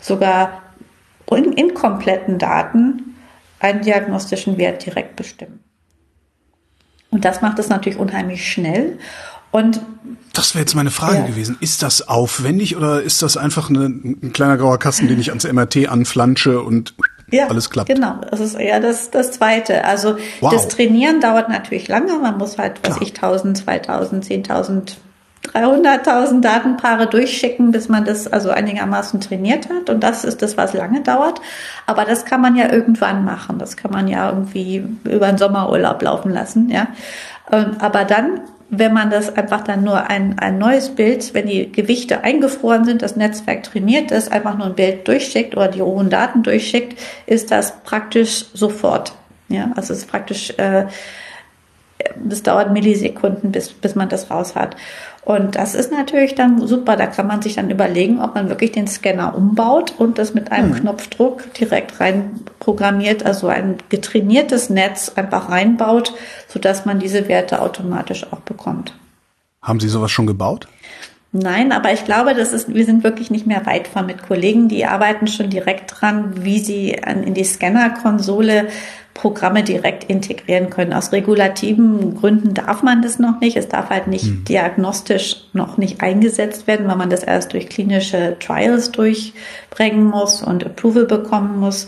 [0.00, 0.62] sogar
[1.30, 3.16] inkompletten Daten
[3.58, 5.60] einen diagnostischen Wert direkt bestimmen.
[7.10, 8.98] Und das macht es natürlich unheimlich schnell.
[9.54, 9.80] Und
[10.32, 11.26] das wäre jetzt meine Frage ja.
[11.26, 11.56] gewesen.
[11.60, 15.44] Ist das aufwendig oder ist das einfach eine, ein kleiner grauer Kasten, den ich ans
[15.44, 16.96] MRT anflansche und
[17.30, 17.88] ja, alles klappt?
[17.88, 19.84] Genau, das ist eher das, das Zweite.
[19.84, 20.52] Also wow.
[20.52, 22.18] das Trainieren dauert natürlich lange.
[22.18, 24.94] Man muss halt, was ich, 1000, 2000, 10.000
[25.52, 29.90] 300.000 Datenpaare durchschicken, bis man das also einigermaßen trainiert hat.
[29.90, 31.40] Und das ist das, was lange dauert.
[31.86, 33.58] Aber das kann man ja irgendwann machen.
[33.58, 36.88] Das kann man ja irgendwie über den Sommerurlaub laufen lassen, ja.
[37.52, 38.40] Ähm, aber dann
[38.70, 43.02] wenn man das einfach dann nur ein, ein neues Bild, wenn die Gewichte eingefroren sind,
[43.02, 47.50] das Netzwerk trainiert ist, einfach nur ein Bild durchschickt oder die rohen Daten durchschickt, ist
[47.50, 49.12] das praktisch sofort.
[49.48, 50.86] Ja, also es ist praktisch, äh,
[52.16, 54.76] das dauert Millisekunden, bis, bis man das raus hat.
[55.22, 56.96] Und das ist natürlich dann super.
[56.96, 60.52] Da kann man sich dann überlegen, ob man wirklich den Scanner umbaut und das mit
[60.52, 60.80] einem hm.
[60.80, 66.14] Knopfdruck direkt rein programmiert, also ein getrainiertes Netz einfach reinbaut,
[66.48, 68.94] sodass man diese Werte automatisch auch bekommt.
[69.62, 70.68] Haben Sie sowas schon gebaut?
[71.36, 74.68] Nein, aber ich glaube, das ist, wir sind wirklich nicht mehr weit von mit Kollegen,
[74.68, 78.68] die arbeiten schon direkt dran, wie sie in die Scanner-Konsole
[79.14, 80.92] Programme direkt integrieren können.
[80.92, 83.56] Aus regulativen Gründen darf man das noch nicht.
[83.56, 84.44] Es darf halt nicht hm.
[84.44, 90.66] diagnostisch noch nicht eingesetzt werden, weil man das erst durch klinische Trials durchbringen muss und
[90.66, 91.86] Approval bekommen muss.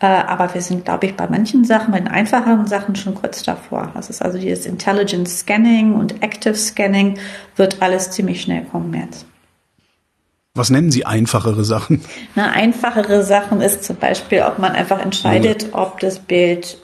[0.00, 3.42] Äh, aber wir sind, glaube ich, bei manchen Sachen, bei den einfacheren Sachen schon kurz
[3.42, 3.90] davor.
[3.94, 7.18] Das ist also dieses Intelligent Scanning und Active Scanning
[7.56, 9.26] wird alles ziemlich schnell kommen jetzt.
[10.58, 12.02] Was nennen Sie einfachere Sachen?
[12.34, 16.78] Na, einfachere Sachen ist zum Beispiel, ob man einfach entscheidet, ob das Bild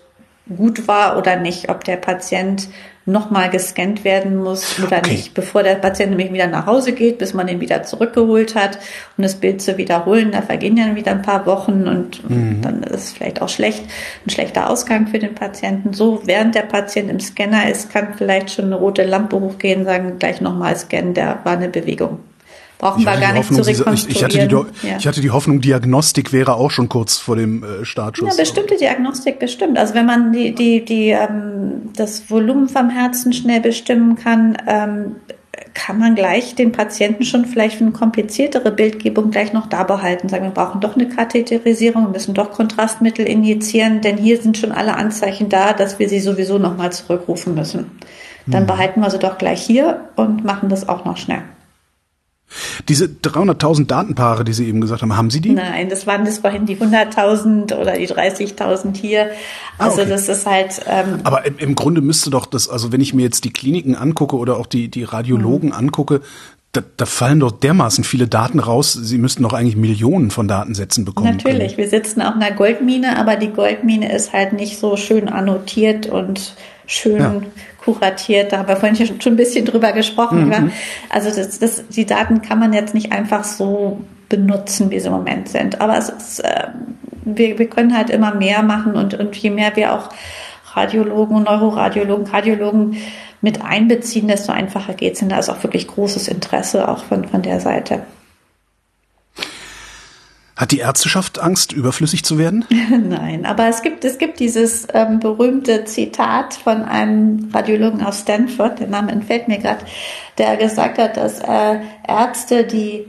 [0.49, 2.69] gut war oder nicht, ob der Patient
[3.07, 5.11] nochmal gescannt werden muss oder okay.
[5.11, 8.79] nicht, bevor der Patient nämlich wieder nach Hause geht, bis man ihn wieder zurückgeholt hat.
[9.19, 12.63] Um das Bild zu wiederholen, da vergehen ja wieder ein paar Wochen und, mhm.
[12.63, 13.85] dann ist es vielleicht auch schlecht,
[14.25, 15.93] ein schlechter Ausgang für den Patienten.
[15.93, 20.19] So, während der Patient im Scanner ist, kann vielleicht schon eine rote Lampe hochgehen, sagen
[20.19, 22.21] gleich nochmal scannen, der war eine Bewegung
[22.79, 24.09] brauchen wir gar nicht Hoffnung, zu rekonstruieren.
[24.09, 24.97] Ich, hatte die, ja.
[24.99, 28.37] ich hatte die Hoffnung, Diagnostik wäre auch schon kurz vor dem äh, Startschuss.
[28.37, 29.79] Ja, bestimmte Diagnostik bestimmt.
[29.79, 35.17] Also wenn man die, die, die, ähm, das Volumen vom Herzen schnell bestimmen kann, ähm,
[35.75, 40.29] kann man gleich den Patienten schon vielleicht für eine kompliziertere Bildgebung gleich noch da behalten.
[40.29, 44.73] Sagen, wir brauchen doch eine Katheterisierung, wir müssen doch Kontrastmittel injizieren, denn hier sind schon
[44.73, 47.91] alle Anzeichen da, dass wir sie sowieso nochmal zurückrufen müssen.
[48.47, 48.67] Dann hm.
[48.67, 51.43] behalten wir sie doch gleich hier und machen das auch noch schnell.
[52.89, 55.51] Diese 300.000 Datenpaare, die Sie eben gesagt haben, haben Sie die?
[55.51, 59.31] Nein, das waren das vorhin die 100.000 oder die 30.000 hier.
[59.79, 60.11] Ah, also ah, okay.
[60.11, 60.81] das ist halt.
[60.87, 63.97] Ähm, Aber im, im, Grunde müsste doch das, also wenn ich mir jetzt die Kliniken
[63.97, 65.75] angucke oder auch die die Radiologen mhm.
[65.75, 66.21] angucke,
[66.75, 68.93] da, da fallen doch dermaßen viele Daten raus.
[68.93, 71.37] Sie müssten doch eigentlich Millionen von Datensätzen bekommen.
[71.37, 71.79] Natürlich, können.
[71.79, 76.55] wir sitzen auf einer Goldmine, aber die Goldmine ist halt nicht so schön annotiert und
[76.87, 77.41] schön ja
[77.85, 78.53] kuratiert.
[78.53, 80.49] Da haben wir vorhin schon ein bisschen drüber gesprochen.
[80.49, 80.73] Mhm.
[81.11, 85.13] Also das, das, die Daten kann man jetzt nicht einfach so benutzen, wie sie im
[85.13, 85.81] Moment sind.
[85.81, 86.69] Aber es ist, äh,
[87.25, 90.09] wir, wir können halt immer mehr machen und, und je mehr wir auch
[90.75, 92.97] Radiologen, Neuroradiologen, Kardiologen
[93.41, 95.29] mit einbeziehen, desto einfacher geht es.
[95.29, 98.03] da ist auch wirklich großes Interesse auch von, von der Seite.
[100.57, 102.65] Hat die Ärzteschaft Angst, überflüssig zu werden?
[103.09, 108.79] Nein, aber es gibt, es gibt dieses ähm, berühmte Zitat von einem Radiologen aus Stanford,
[108.79, 109.85] der Name entfällt mir gerade,
[110.39, 113.07] der gesagt hat, dass äh, Ärzte, die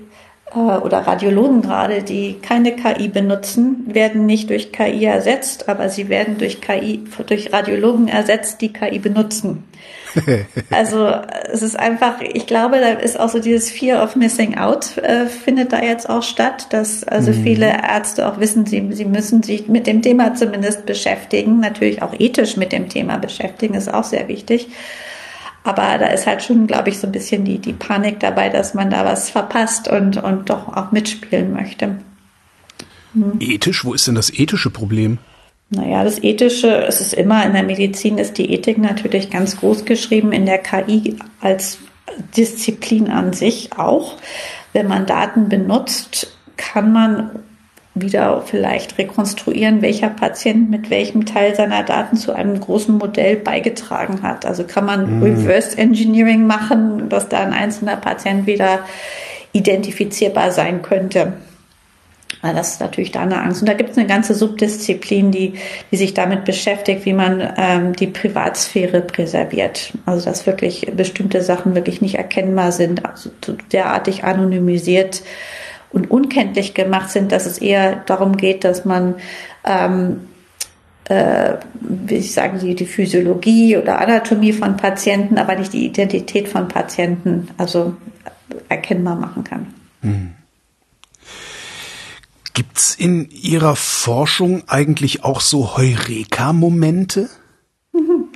[0.56, 6.38] oder Radiologen gerade, die keine KI benutzen, werden nicht durch KI ersetzt, aber sie werden
[6.38, 9.64] durch KI, durch Radiologen ersetzt, die KI benutzen.
[10.72, 11.14] also
[11.52, 15.26] es ist einfach, ich glaube, da ist auch so dieses Fear of Missing Out äh,
[15.26, 17.44] findet da jetzt auch statt, dass also mhm.
[17.44, 22.14] viele Ärzte auch wissen, sie, sie müssen sich mit dem Thema zumindest beschäftigen, natürlich auch
[22.18, 24.68] ethisch mit dem Thema beschäftigen, ist auch sehr wichtig.
[25.66, 28.76] Aber da ist halt schon, glaube ich, so ein bisschen die, die Panik dabei, dass
[28.76, 31.98] man da was verpasst und, und doch auch mitspielen möchte.
[33.14, 33.40] Hm.
[33.40, 33.84] Ethisch?
[33.84, 35.18] Wo ist denn das ethische Problem?
[35.72, 39.86] Naja, das Ethische, es ist immer in der Medizin, ist die Ethik natürlich ganz groß
[39.86, 41.80] geschrieben, in der KI als
[42.38, 44.18] Disziplin an sich auch.
[44.72, 47.40] Wenn man Daten benutzt, kann man
[47.96, 54.22] wieder vielleicht rekonstruieren, welcher Patient mit welchem Teil seiner Daten zu einem großen Modell beigetragen
[54.22, 54.46] hat.
[54.46, 55.24] Also kann man mhm.
[55.24, 58.80] Reverse Engineering machen, dass da ein einzelner Patient wieder
[59.54, 61.34] identifizierbar sein könnte.
[62.42, 63.62] Das ist natürlich da eine Angst.
[63.62, 65.54] Und da gibt es eine ganze Subdisziplin, die,
[65.92, 69.94] die sich damit beschäftigt, wie man ähm, die Privatsphäre präserviert.
[70.06, 73.32] Also dass wirklich bestimmte Sachen wirklich nicht erkennbar sind, also
[73.72, 75.24] derartig anonymisiert
[75.96, 79.16] und unkenntlich gemacht sind, dass es eher darum geht, dass man
[79.64, 80.28] ähm,
[81.06, 86.48] äh, wie ich sagen, die, die Physiologie oder Anatomie von Patienten, aber nicht die Identität
[86.48, 87.96] von Patienten, also
[88.70, 89.74] erkennbar machen kann.
[90.02, 90.34] Hm.
[92.54, 97.30] Gibt's in Ihrer Forschung eigentlich auch so Heureka-Momente?
[97.92, 98.30] Mhm.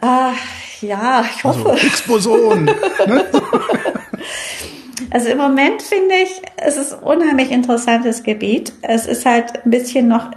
[0.00, 0.32] Ah,
[0.80, 1.70] ja, ich hoffe.
[1.70, 2.64] Also, Explosion.
[2.66, 3.24] ne?
[5.10, 8.72] Also im Moment finde ich, es ist ein unheimlich interessantes Gebiet.
[8.82, 10.30] Es ist halt ein bisschen noch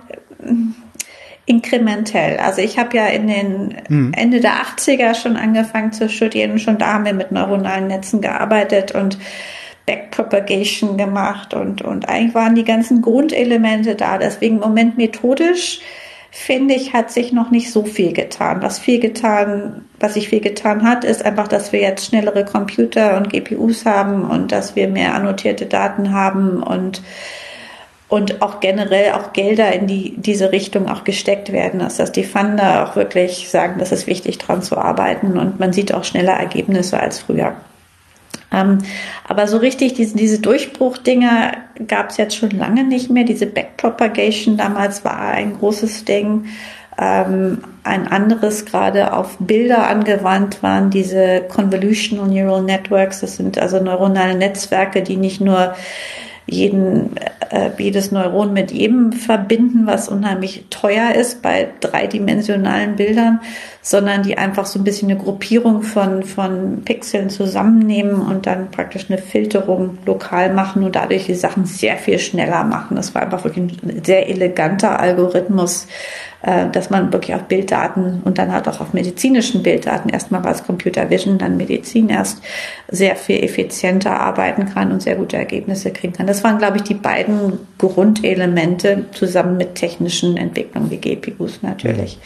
[0.44, 0.72] mm,
[1.46, 2.38] inkrementell.
[2.38, 4.14] Also ich habe ja in den hm.
[4.16, 6.60] Ende der 80er schon angefangen zu studieren.
[6.60, 9.18] Schon da haben wir mit neuronalen Netzen gearbeitet und
[9.86, 14.18] Backpropagation gemacht und, und eigentlich waren die ganzen Grundelemente da.
[14.18, 15.82] Deswegen im Moment methodisch
[16.32, 18.62] finde ich, hat sich noch nicht so viel getan.
[18.62, 23.18] Was viel getan, was sich viel getan hat, ist einfach, dass wir jetzt schnellere Computer
[23.18, 27.04] und GPUs haben und dass wir mehr annotierte Daten haben und
[28.08, 32.26] und auch generell auch Gelder in die, diese Richtung auch gesteckt werden, dass das die
[32.26, 36.34] Funder auch wirklich sagen, das ist wichtig, dran zu arbeiten und man sieht auch schneller
[36.34, 37.56] Ergebnisse als früher.
[38.52, 38.80] Ähm,
[39.28, 41.54] aber so richtig diese, diese Durchbruchdinger
[41.88, 43.24] gab es jetzt schon lange nicht mehr.
[43.24, 46.46] Diese Backpropagation damals war ein großes Ding.
[47.00, 53.22] Ähm, ein anderes gerade auf Bilder angewandt waren diese Convolutional Neural Networks.
[53.22, 55.74] Das sind also neuronale Netzwerke, die nicht nur
[56.46, 57.16] jeden,
[57.50, 63.40] äh, jedes Neuron mit jedem verbinden, was unheimlich teuer ist bei dreidimensionalen Bildern,
[63.82, 69.08] sondern die einfach so ein bisschen eine Gruppierung von, von Pixeln zusammennehmen und dann praktisch
[69.10, 72.96] eine Filterung lokal machen und dadurch die Sachen sehr viel schneller machen.
[72.96, 75.88] Das war einfach wirklich ein sehr eleganter Algorithmus,
[76.44, 80.52] äh, dass man wirklich auf Bilddaten und dann halt auch auf medizinischen Bilddaten, erstmal war
[80.52, 82.44] es Computer Vision, dann Medizin erst,
[82.88, 86.28] sehr viel effizienter arbeiten kann und sehr gute Ergebnisse kriegen kann.
[86.28, 92.20] Das waren, glaube ich, die beiden Grundelemente zusammen mit technischen Entwicklungen wie GPUs natürlich.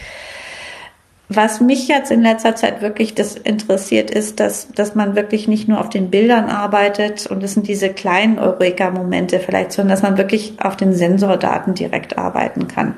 [1.28, 5.68] Was mich jetzt in letzter Zeit wirklich das interessiert, ist, dass, dass man wirklich nicht
[5.68, 10.18] nur auf den Bildern arbeitet und es sind diese kleinen Eureka-Momente vielleicht, sondern dass man
[10.18, 12.94] wirklich auf den Sensordaten direkt arbeiten kann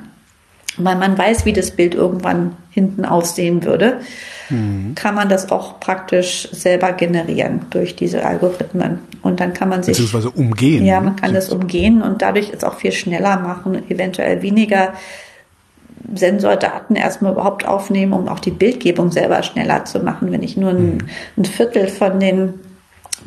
[0.78, 4.00] weil man weiß, wie das Bild irgendwann hinten aussehen würde,
[4.48, 4.94] mhm.
[4.94, 9.00] kann man das auch praktisch selber generieren durch diese Algorithmen.
[9.22, 9.96] Und dann kann man sich.
[9.96, 10.84] Beziehungsweise umgehen.
[10.84, 14.94] Ja, man kann das umgehen und dadurch es auch viel schneller machen, eventuell weniger
[16.14, 20.32] Sensordaten erstmal überhaupt aufnehmen, um auch die Bildgebung selber schneller zu machen.
[20.32, 20.98] Wenn ich nur ein, mhm.
[21.36, 22.54] ein Viertel von den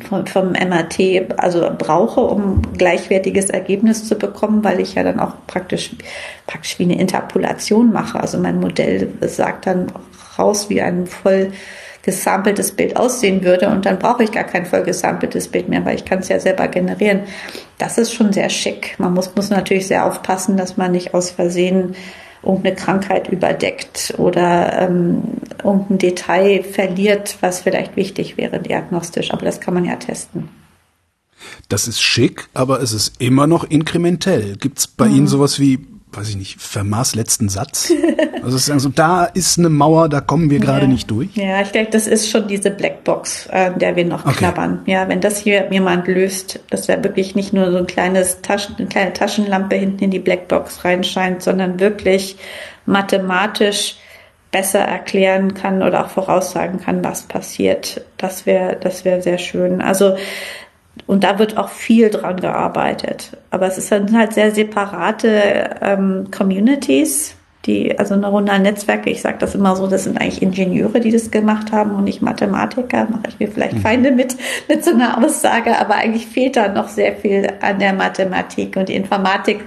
[0.08, 5.34] vom, vom MRT also brauche, um gleichwertiges Ergebnis zu bekommen, weil ich ja dann auch
[5.46, 5.94] praktisch,
[6.46, 8.18] praktisch wie eine Interpolation mache.
[8.18, 9.92] Also mein Modell sagt dann
[10.38, 11.52] raus, wie ein voll
[12.02, 15.94] gesampeltes Bild aussehen würde und dann brauche ich gar kein voll gesampeltes Bild mehr, weil
[15.94, 17.20] ich kann es ja selber generieren.
[17.78, 18.96] Das ist schon sehr schick.
[18.98, 21.94] Man muss, muss natürlich sehr aufpassen, dass man nicht aus Versehen
[22.42, 25.22] irgendeine Krankheit überdeckt oder ähm,
[25.62, 29.32] irgendein Detail verliert, was vielleicht wichtig wäre diagnostisch.
[29.32, 30.48] Aber das kann man ja testen.
[31.68, 34.56] Das ist schick, aber es ist immer noch inkrementell.
[34.56, 35.16] Gibt es bei mhm.
[35.16, 37.92] Ihnen sowas wie weiß ich nicht, Fermats letzten Satz.
[38.42, 40.88] Also, ist also da ist eine Mauer, da kommen wir gerade ja.
[40.88, 41.28] nicht durch.
[41.36, 44.34] Ja, ich denke, das ist schon diese Blackbox, an äh, der wir noch okay.
[44.38, 44.80] knabbern.
[44.86, 48.74] Ja, wenn das hier jemand löst, dass er wirklich nicht nur so ein kleines Taschen,
[48.78, 52.36] eine kleine Taschenlampe hinten in die Blackbox reinscheint, sondern wirklich
[52.84, 53.94] mathematisch
[54.50, 58.04] besser erklären kann oder auch voraussagen kann, was passiert.
[58.18, 59.80] Das wäre, das wäre sehr schön.
[59.80, 60.16] Also
[61.06, 63.36] und da wird auch viel dran gearbeitet.
[63.50, 67.36] Aber es sind halt sehr separate ähm, Communities,
[67.66, 71.30] die, also neuronale Netzwerke, ich sage das immer so, das sind eigentlich Ingenieure, die das
[71.30, 73.06] gemacht haben und nicht Mathematiker.
[73.08, 73.82] Mache ich mir vielleicht mhm.
[73.82, 74.36] Feinde mit,
[74.68, 78.88] mit so einer Aussage, aber eigentlich fehlt da noch sehr viel an der Mathematik und
[78.88, 79.60] die Informatik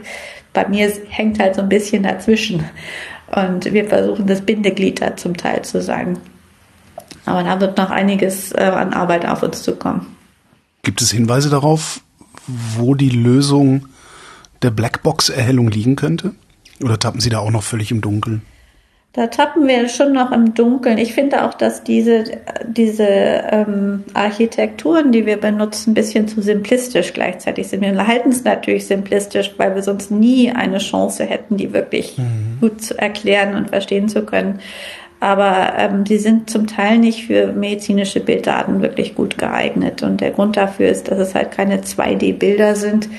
[0.52, 2.66] bei mir hängt halt so ein bisschen dazwischen.
[3.34, 6.18] Und wir versuchen das Bindeglied da zum Teil zu sein.
[7.26, 10.15] Aber da wird noch einiges äh, an Arbeit auf uns zukommen.
[10.86, 12.02] Gibt es Hinweise darauf,
[12.48, 13.88] wo die Lösung
[14.62, 16.36] der Blackbox-Erhellung liegen könnte?
[16.82, 18.44] Oder tappen Sie da auch noch völlig im Dunkeln?
[19.14, 21.00] Da tappen wir schon noch im Dunkeln.
[21.00, 22.26] Ich finde auch, dass diese,
[22.68, 27.82] diese ähm, Architekturen, die wir benutzen, ein bisschen zu simplistisch gleichzeitig sind.
[27.82, 32.60] Wir halten es natürlich simplistisch, weil wir sonst nie eine Chance hätten, die wirklich mhm.
[32.62, 34.60] gut zu erklären und verstehen zu können
[35.20, 40.04] aber ähm, die sind zum Teil nicht für medizinische Bilddaten wirklich gut geeignet.
[40.04, 43.10] Und der Grund dafür ist, dass es halt keine 2D-Bilder sind,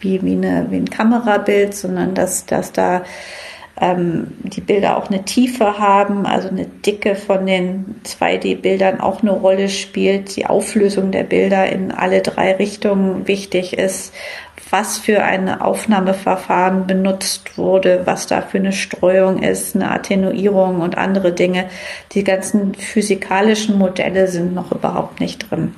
[0.00, 3.02] wie, wie, eine, wie ein Kamerabild, sondern dass, dass da
[3.80, 9.32] ähm, die Bilder auch eine Tiefe haben, also eine Dicke von den 2D-Bildern auch eine
[9.32, 14.12] Rolle spielt, die Auflösung der Bilder in alle drei Richtungen wichtig ist
[14.72, 20.96] was für ein Aufnahmeverfahren benutzt wurde, was da für eine Streuung ist, eine Attenuierung und
[20.96, 21.68] andere Dinge.
[22.12, 25.74] Die ganzen physikalischen Modelle sind noch überhaupt nicht drin.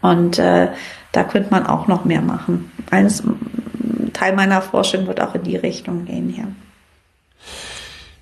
[0.00, 0.68] Und äh,
[1.10, 2.70] da könnte man auch noch mehr machen.
[2.92, 3.24] Eines,
[4.12, 6.46] Teil meiner Forschung wird auch in die Richtung gehen hier.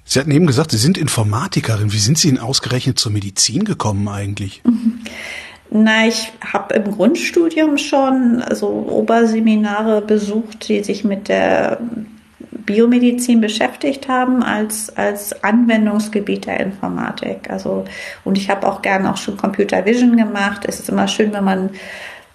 [0.04, 1.92] Sie hatten eben gesagt, Sie sind Informatikerin.
[1.92, 4.62] Wie sind Sie denn ausgerechnet zur Medizin gekommen eigentlich?
[5.70, 11.78] Na, ich habe im Grundstudium schon so Oberseminare besucht, die sich mit der
[12.66, 17.48] Biomedizin beschäftigt haben als, als Anwendungsgebiet der Informatik.
[17.48, 17.84] Also,
[18.24, 20.64] und ich habe auch gerne auch schon Computer Vision gemacht.
[20.66, 21.70] Es ist immer schön, wenn man,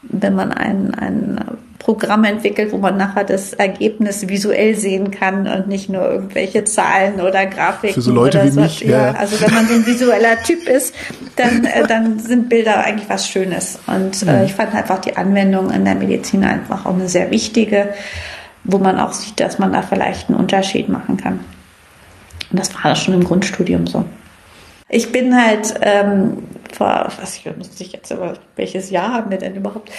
[0.04, 1.40] wenn man ein, ein
[1.82, 7.20] Programm entwickelt, wo man nachher das Ergebnis visuell sehen kann und nicht nur irgendwelche Zahlen
[7.20, 7.96] oder Grafiken.
[7.96, 8.62] Für so Leute oder wie so.
[8.62, 8.82] mich.
[8.82, 10.94] Ja, ja, also wenn man so ein visueller Typ ist,
[11.36, 13.80] dann, äh, dann sind Bilder eigentlich was Schönes.
[13.88, 17.90] Und äh, ich fand einfach die Anwendung in der Medizin einfach auch eine sehr wichtige,
[18.64, 21.40] wo man auch sieht, dass man da vielleicht einen Unterschied machen kann.
[22.52, 24.06] Und das war schon im Grundstudium so.
[24.88, 26.44] Ich bin halt ähm,
[26.76, 29.92] vor, was ich muss ich jetzt aber, welches Jahr haben wir denn überhaupt?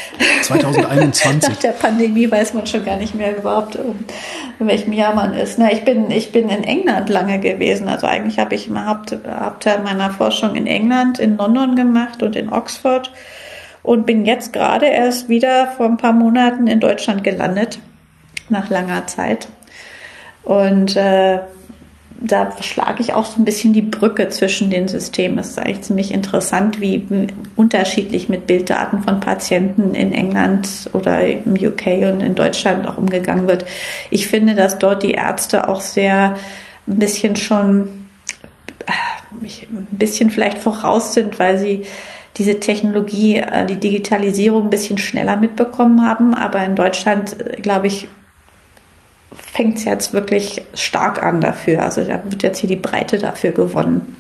[0.42, 1.48] 2021.
[1.48, 5.58] Nach der Pandemie weiß man schon gar nicht mehr überhaupt, in welchem Jahr man ist.
[5.58, 7.88] Na, ich bin, ich bin in England lange gewesen.
[7.88, 12.36] Also eigentlich habe ich immer Haupt, Hauptteil meiner Forschung in England, in London gemacht und
[12.36, 13.12] in Oxford
[13.82, 17.78] und bin jetzt gerade erst wieder vor ein paar Monaten in Deutschland gelandet,
[18.48, 19.48] nach langer Zeit.
[20.44, 21.40] Und äh,
[22.24, 25.38] da schlage ich auch so ein bisschen die Brücke zwischen den Systemen.
[25.38, 27.06] Es ist eigentlich ziemlich interessant, wie
[27.56, 33.48] unterschiedlich mit Bilddaten von Patienten in England oder im UK und in Deutschland auch umgegangen
[33.48, 33.64] wird.
[34.10, 36.36] Ich finde, dass dort die Ärzte auch sehr
[36.86, 37.88] ein bisschen schon
[39.40, 41.84] ein bisschen vielleicht voraus sind, weil sie
[42.36, 46.34] diese Technologie, äh, die Digitalisierung ein bisschen schneller mitbekommen haben.
[46.34, 48.08] Aber in Deutschland, äh, glaube ich,
[49.36, 51.82] fängt es jetzt wirklich stark an dafür.
[51.82, 54.16] Also da wird jetzt hier die Breite dafür gewonnen.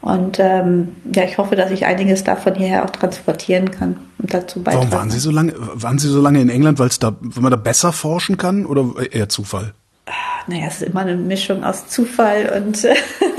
[0.00, 4.60] Und ähm, ja, ich hoffe, dass ich einiges davon hierher auch transportieren kann und dazu
[4.60, 4.88] beitragen.
[4.90, 7.42] Warum waren Sie so lange, waren Sie so lange in England, weil es da, wenn
[7.42, 9.74] man da besser forschen kann oder eher Zufall?
[10.46, 12.86] Naja, es ist immer eine Mischung aus Zufall und,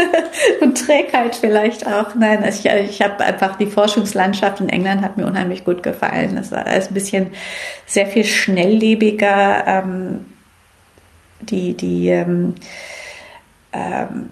[0.61, 2.15] und Trägheit vielleicht auch.
[2.15, 6.37] Nein, also ich, ich habe einfach die Forschungslandschaft in England hat mir unheimlich gut gefallen.
[6.37, 7.27] Es war ein bisschen
[7.85, 9.63] sehr viel schnelllebiger.
[9.67, 10.25] Ähm,
[11.49, 12.55] die, die, ähm,
[13.71, 14.29] ähm,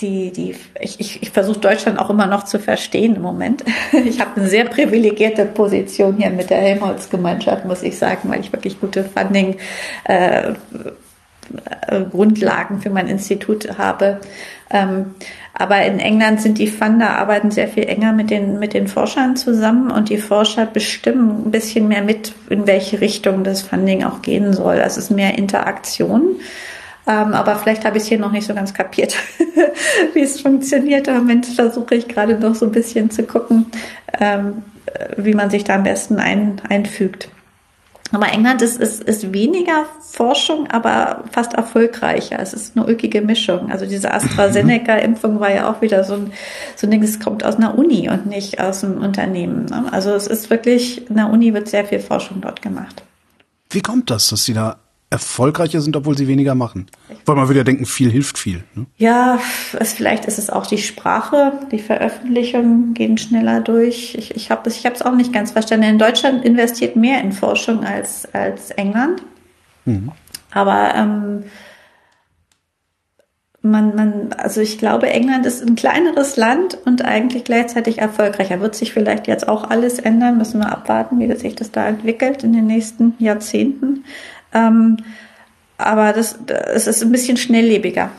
[0.00, 3.64] die, die, ich, ich, ich versuche Deutschland auch immer noch zu verstehen im Moment.
[3.92, 8.52] Ich habe eine sehr privilegierte Position hier mit der Helmholtz-Gemeinschaft, muss ich sagen, weil ich
[8.52, 9.56] wirklich gute Funding
[10.04, 10.54] äh,
[12.10, 14.20] Grundlagen für mein Institut habe.
[14.70, 15.14] Ähm,
[15.52, 19.36] aber in England sind die Funder arbeiten sehr viel enger mit den, mit den Forschern
[19.36, 24.22] zusammen und die Forscher bestimmen ein bisschen mehr mit, in welche Richtung das Funding auch
[24.22, 24.76] gehen soll.
[24.76, 26.36] Das ist mehr Interaktion.
[27.06, 29.16] Ähm, aber vielleicht habe ich es hier noch nicht so ganz kapiert,
[30.14, 31.08] wie es funktioniert.
[31.08, 33.66] Im Moment versuche ich gerade noch so ein bisschen zu gucken,
[34.18, 34.62] ähm,
[35.16, 37.28] wie man sich da am besten ein, einfügt.
[38.12, 42.38] Aber England ist, ist, ist weniger Forschung, aber fast erfolgreicher.
[42.40, 43.70] Es ist eine ulkige Mischung.
[43.70, 46.32] Also diese AstraZeneca-Impfung war ja auch wieder so ein,
[46.76, 49.66] so ein Ding, es kommt aus einer Uni und nicht aus einem Unternehmen.
[49.66, 49.84] Ne?
[49.92, 53.02] Also es ist wirklich, in der Uni wird sehr viel Forschung dort gemacht.
[53.70, 54.78] Wie kommt das, dass Sie da
[55.10, 56.86] erfolgreicher sind, obwohl sie weniger machen.
[57.26, 58.62] Weil man würde ja denken, viel hilft viel.
[58.74, 58.86] Ne?
[58.96, 59.40] Ja,
[59.78, 64.14] es, vielleicht ist es auch die Sprache, die Veröffentlichungen gehen schneller durch.
[64.14, 65.88] Ich, ich habe es ich hab's auch nicht ganz verstanden.
[65.88, 69.22] In Deutschland investiert mehr in Forschung als, als England.
[69.84, 70.12] Mhm.
[70.52, 71.44] Aber ähm,
[73.62, 78.60] man, man, also ich glaube, England ist ein kleineres Land und eigentlich gleichzeitig erfolgreicher.
[78.60, 82.44] Wird sich vielleicht jetzt auch alles ändern, müssen wir abwarten, wie sich das da entwickelt
[82.44, 84.04] in den nächsten Jahrzehnten.
[84.52, 84.98] Ähm,
[85.78, 86.38] aber das,
[86.74, 88.10] es ist ein bisschen schnelllebiger.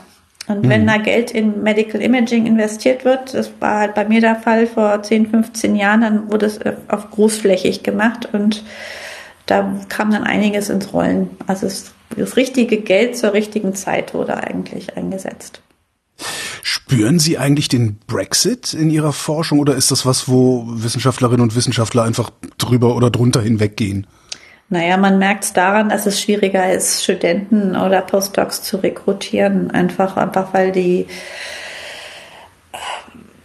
[0.48, 0.86] Und wenn mhm.
[0.88, 5.02] da Geld in Medical Imaging investiert wird, das war halt bei mir der Fall vor
[5.02, 6.58] 10, 15 Jahren, dann wurde es
[6.88, 8.64] auf großflächig gemacht und
[9.46, 11.30] da kam dann einiges ins Rollen.
[11.46, 15.62] Also das, das richtige Geld zur richtigen Zeit wurde eigentlich eingesetzt.
[16.62, 21.56] Spüren Sie eigentlich den Brexit in Ihrer Forschung oder ist das was, wo Wissenschaftlerinnen und
[21.56, 24.06] Wissenschaftler einfach drüber oder drunter hinweggehen?
[24.72, 29.70] Naja, man merkt es daran, dass es schwieriger ist, Studenten oder Postdocs zu rekrutieren.
[29.70, 31.08] Einfach, einfach weil die,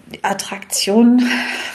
[0.06, 1.22] die Attraktion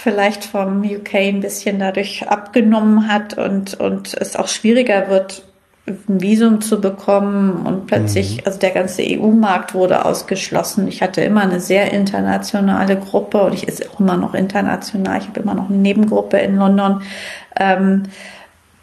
[0.02, 5.44] vielleicht vom UK ein bisschen dadurch abgenommen hat und, und es auch schwieriger wird,
[5.86, 8.42] ein Visum zu bekommen und plötzlich, mhm.
[8.46, 10.88] also der ganze EU-Markt wurde ausgeschlossen.
[10.88, 15.18] Ich hatte immer eine sehr internationale Gruppe und ich ist auch immer noch international.
[15.18, 17.02] Ich habe immer noch eine Nebengruppe in London.
[17.54, 18.04] Ähm,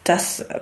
[0.10, 0.60] das äh,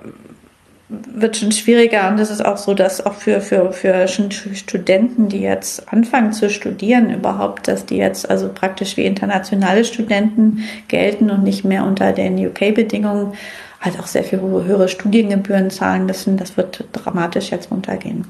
[0.89, 5.41] wird schon schwieriger und es ist auch so, dass auch für, für, für Studenten, die
[5.41, 11.43] jetzt anfangen zu studieren überhaupt, dass die jetzt also praktisch wie internationale Studenten gelten und
[11.43, 13.33] nicht mehr unter den UK-Bedingungen
[13.81, 16.37] halt auch sehr viel höhere Studiengebühren zahlen müssen.
[16.37, 18.25] Das wird dramatisch jetzt runtergehen.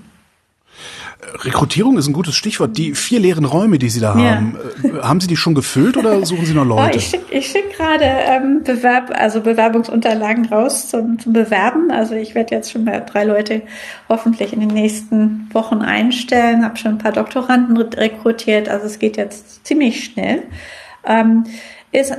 [1.20, 2.78] Rekrutierung ist ein gutes Stichwort.
[2.78, 4.36] Die vier leeren Räume, die Sie da ja.
[4.36, 7.00] haben, äh, haben Sie die schon gefüllt oder suchen Sie noch oh, Leute?
[7.00, 11.92] Ich schicke schick gerade ähm, Bewerb, also Bewerbungsunterlagen raus zum, zum Bewerben.
[11.92, 13.64] Also ich werde jetzt schon mal drei Leute
[14.10, 16.64] hoffentlich in den nächsten Wochen einstellen.
[16.64, 18.70] Habe schon ein paar Doktoranden rekrutiert.
[18.70, 20.44] Also es geht jetzt ziemlich schnell.
[21.06, 21.46] Ähm,
[21.92, 22.14] ist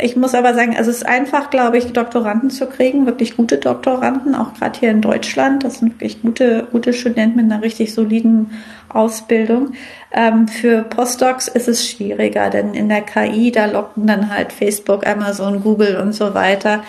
[0.00, 3.58] ich muss aber sagen, also es ist einfach, glaube ich, Doktoranden zu kriegen, wirklich gute
[3.58, 5.64] Doktoranden, auch gerade hier in Deutschland.
[5.64, 8.52] Das sind wirklich gute, gute Studenten mit einer richtig soliden
[8.94, 9.72] Ausbildung.
[10.12, 15.06] Ähm, für Postdocs ist es schwieriger, denn in der KI, da locken dann halt Facebook,
[15.06, 16.82] Amazon, Google und so weiter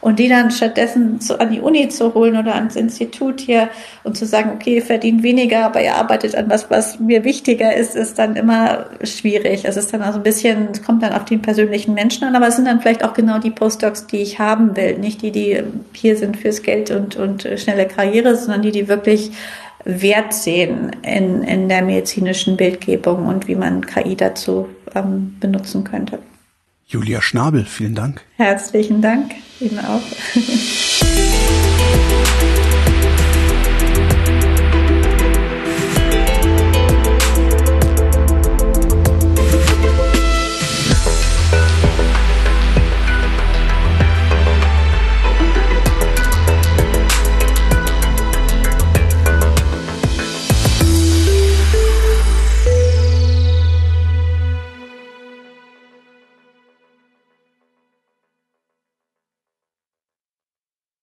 [0.00, 3.68] und die dann stattdessen zu, an die Uni zu holen oder ans Institut hier
[4.02, 7.74] und zu sagen, okay, ihr verdient weniger, aber ihr arbeitet an was, was mir wichtiger
[7.74, 9.64] ist, ist dann immer schwierig.
[9.64, 12.48] Es ist dann also ein bisschen, es kommt dann auf den persönlichen Menschen an, aber
[12.48, 15.62] es sind dann vielleicht auch genau die Postdocs, die ich haben will, nicht die, die
[15.92, 19.32] hier sind fürs Geld und, und schnelle Karriere, sondern die, die wirklich
[19.84, 26.18] Wert sehen in, in der medizinischen Bildgebung und wie man KI dazu ähm, benutzen könnte.
[26.86, 28.22] Julia Schnabel, vielen Dank.
[28.36, 30.02] Herzlichen Dank, Ihnen auch.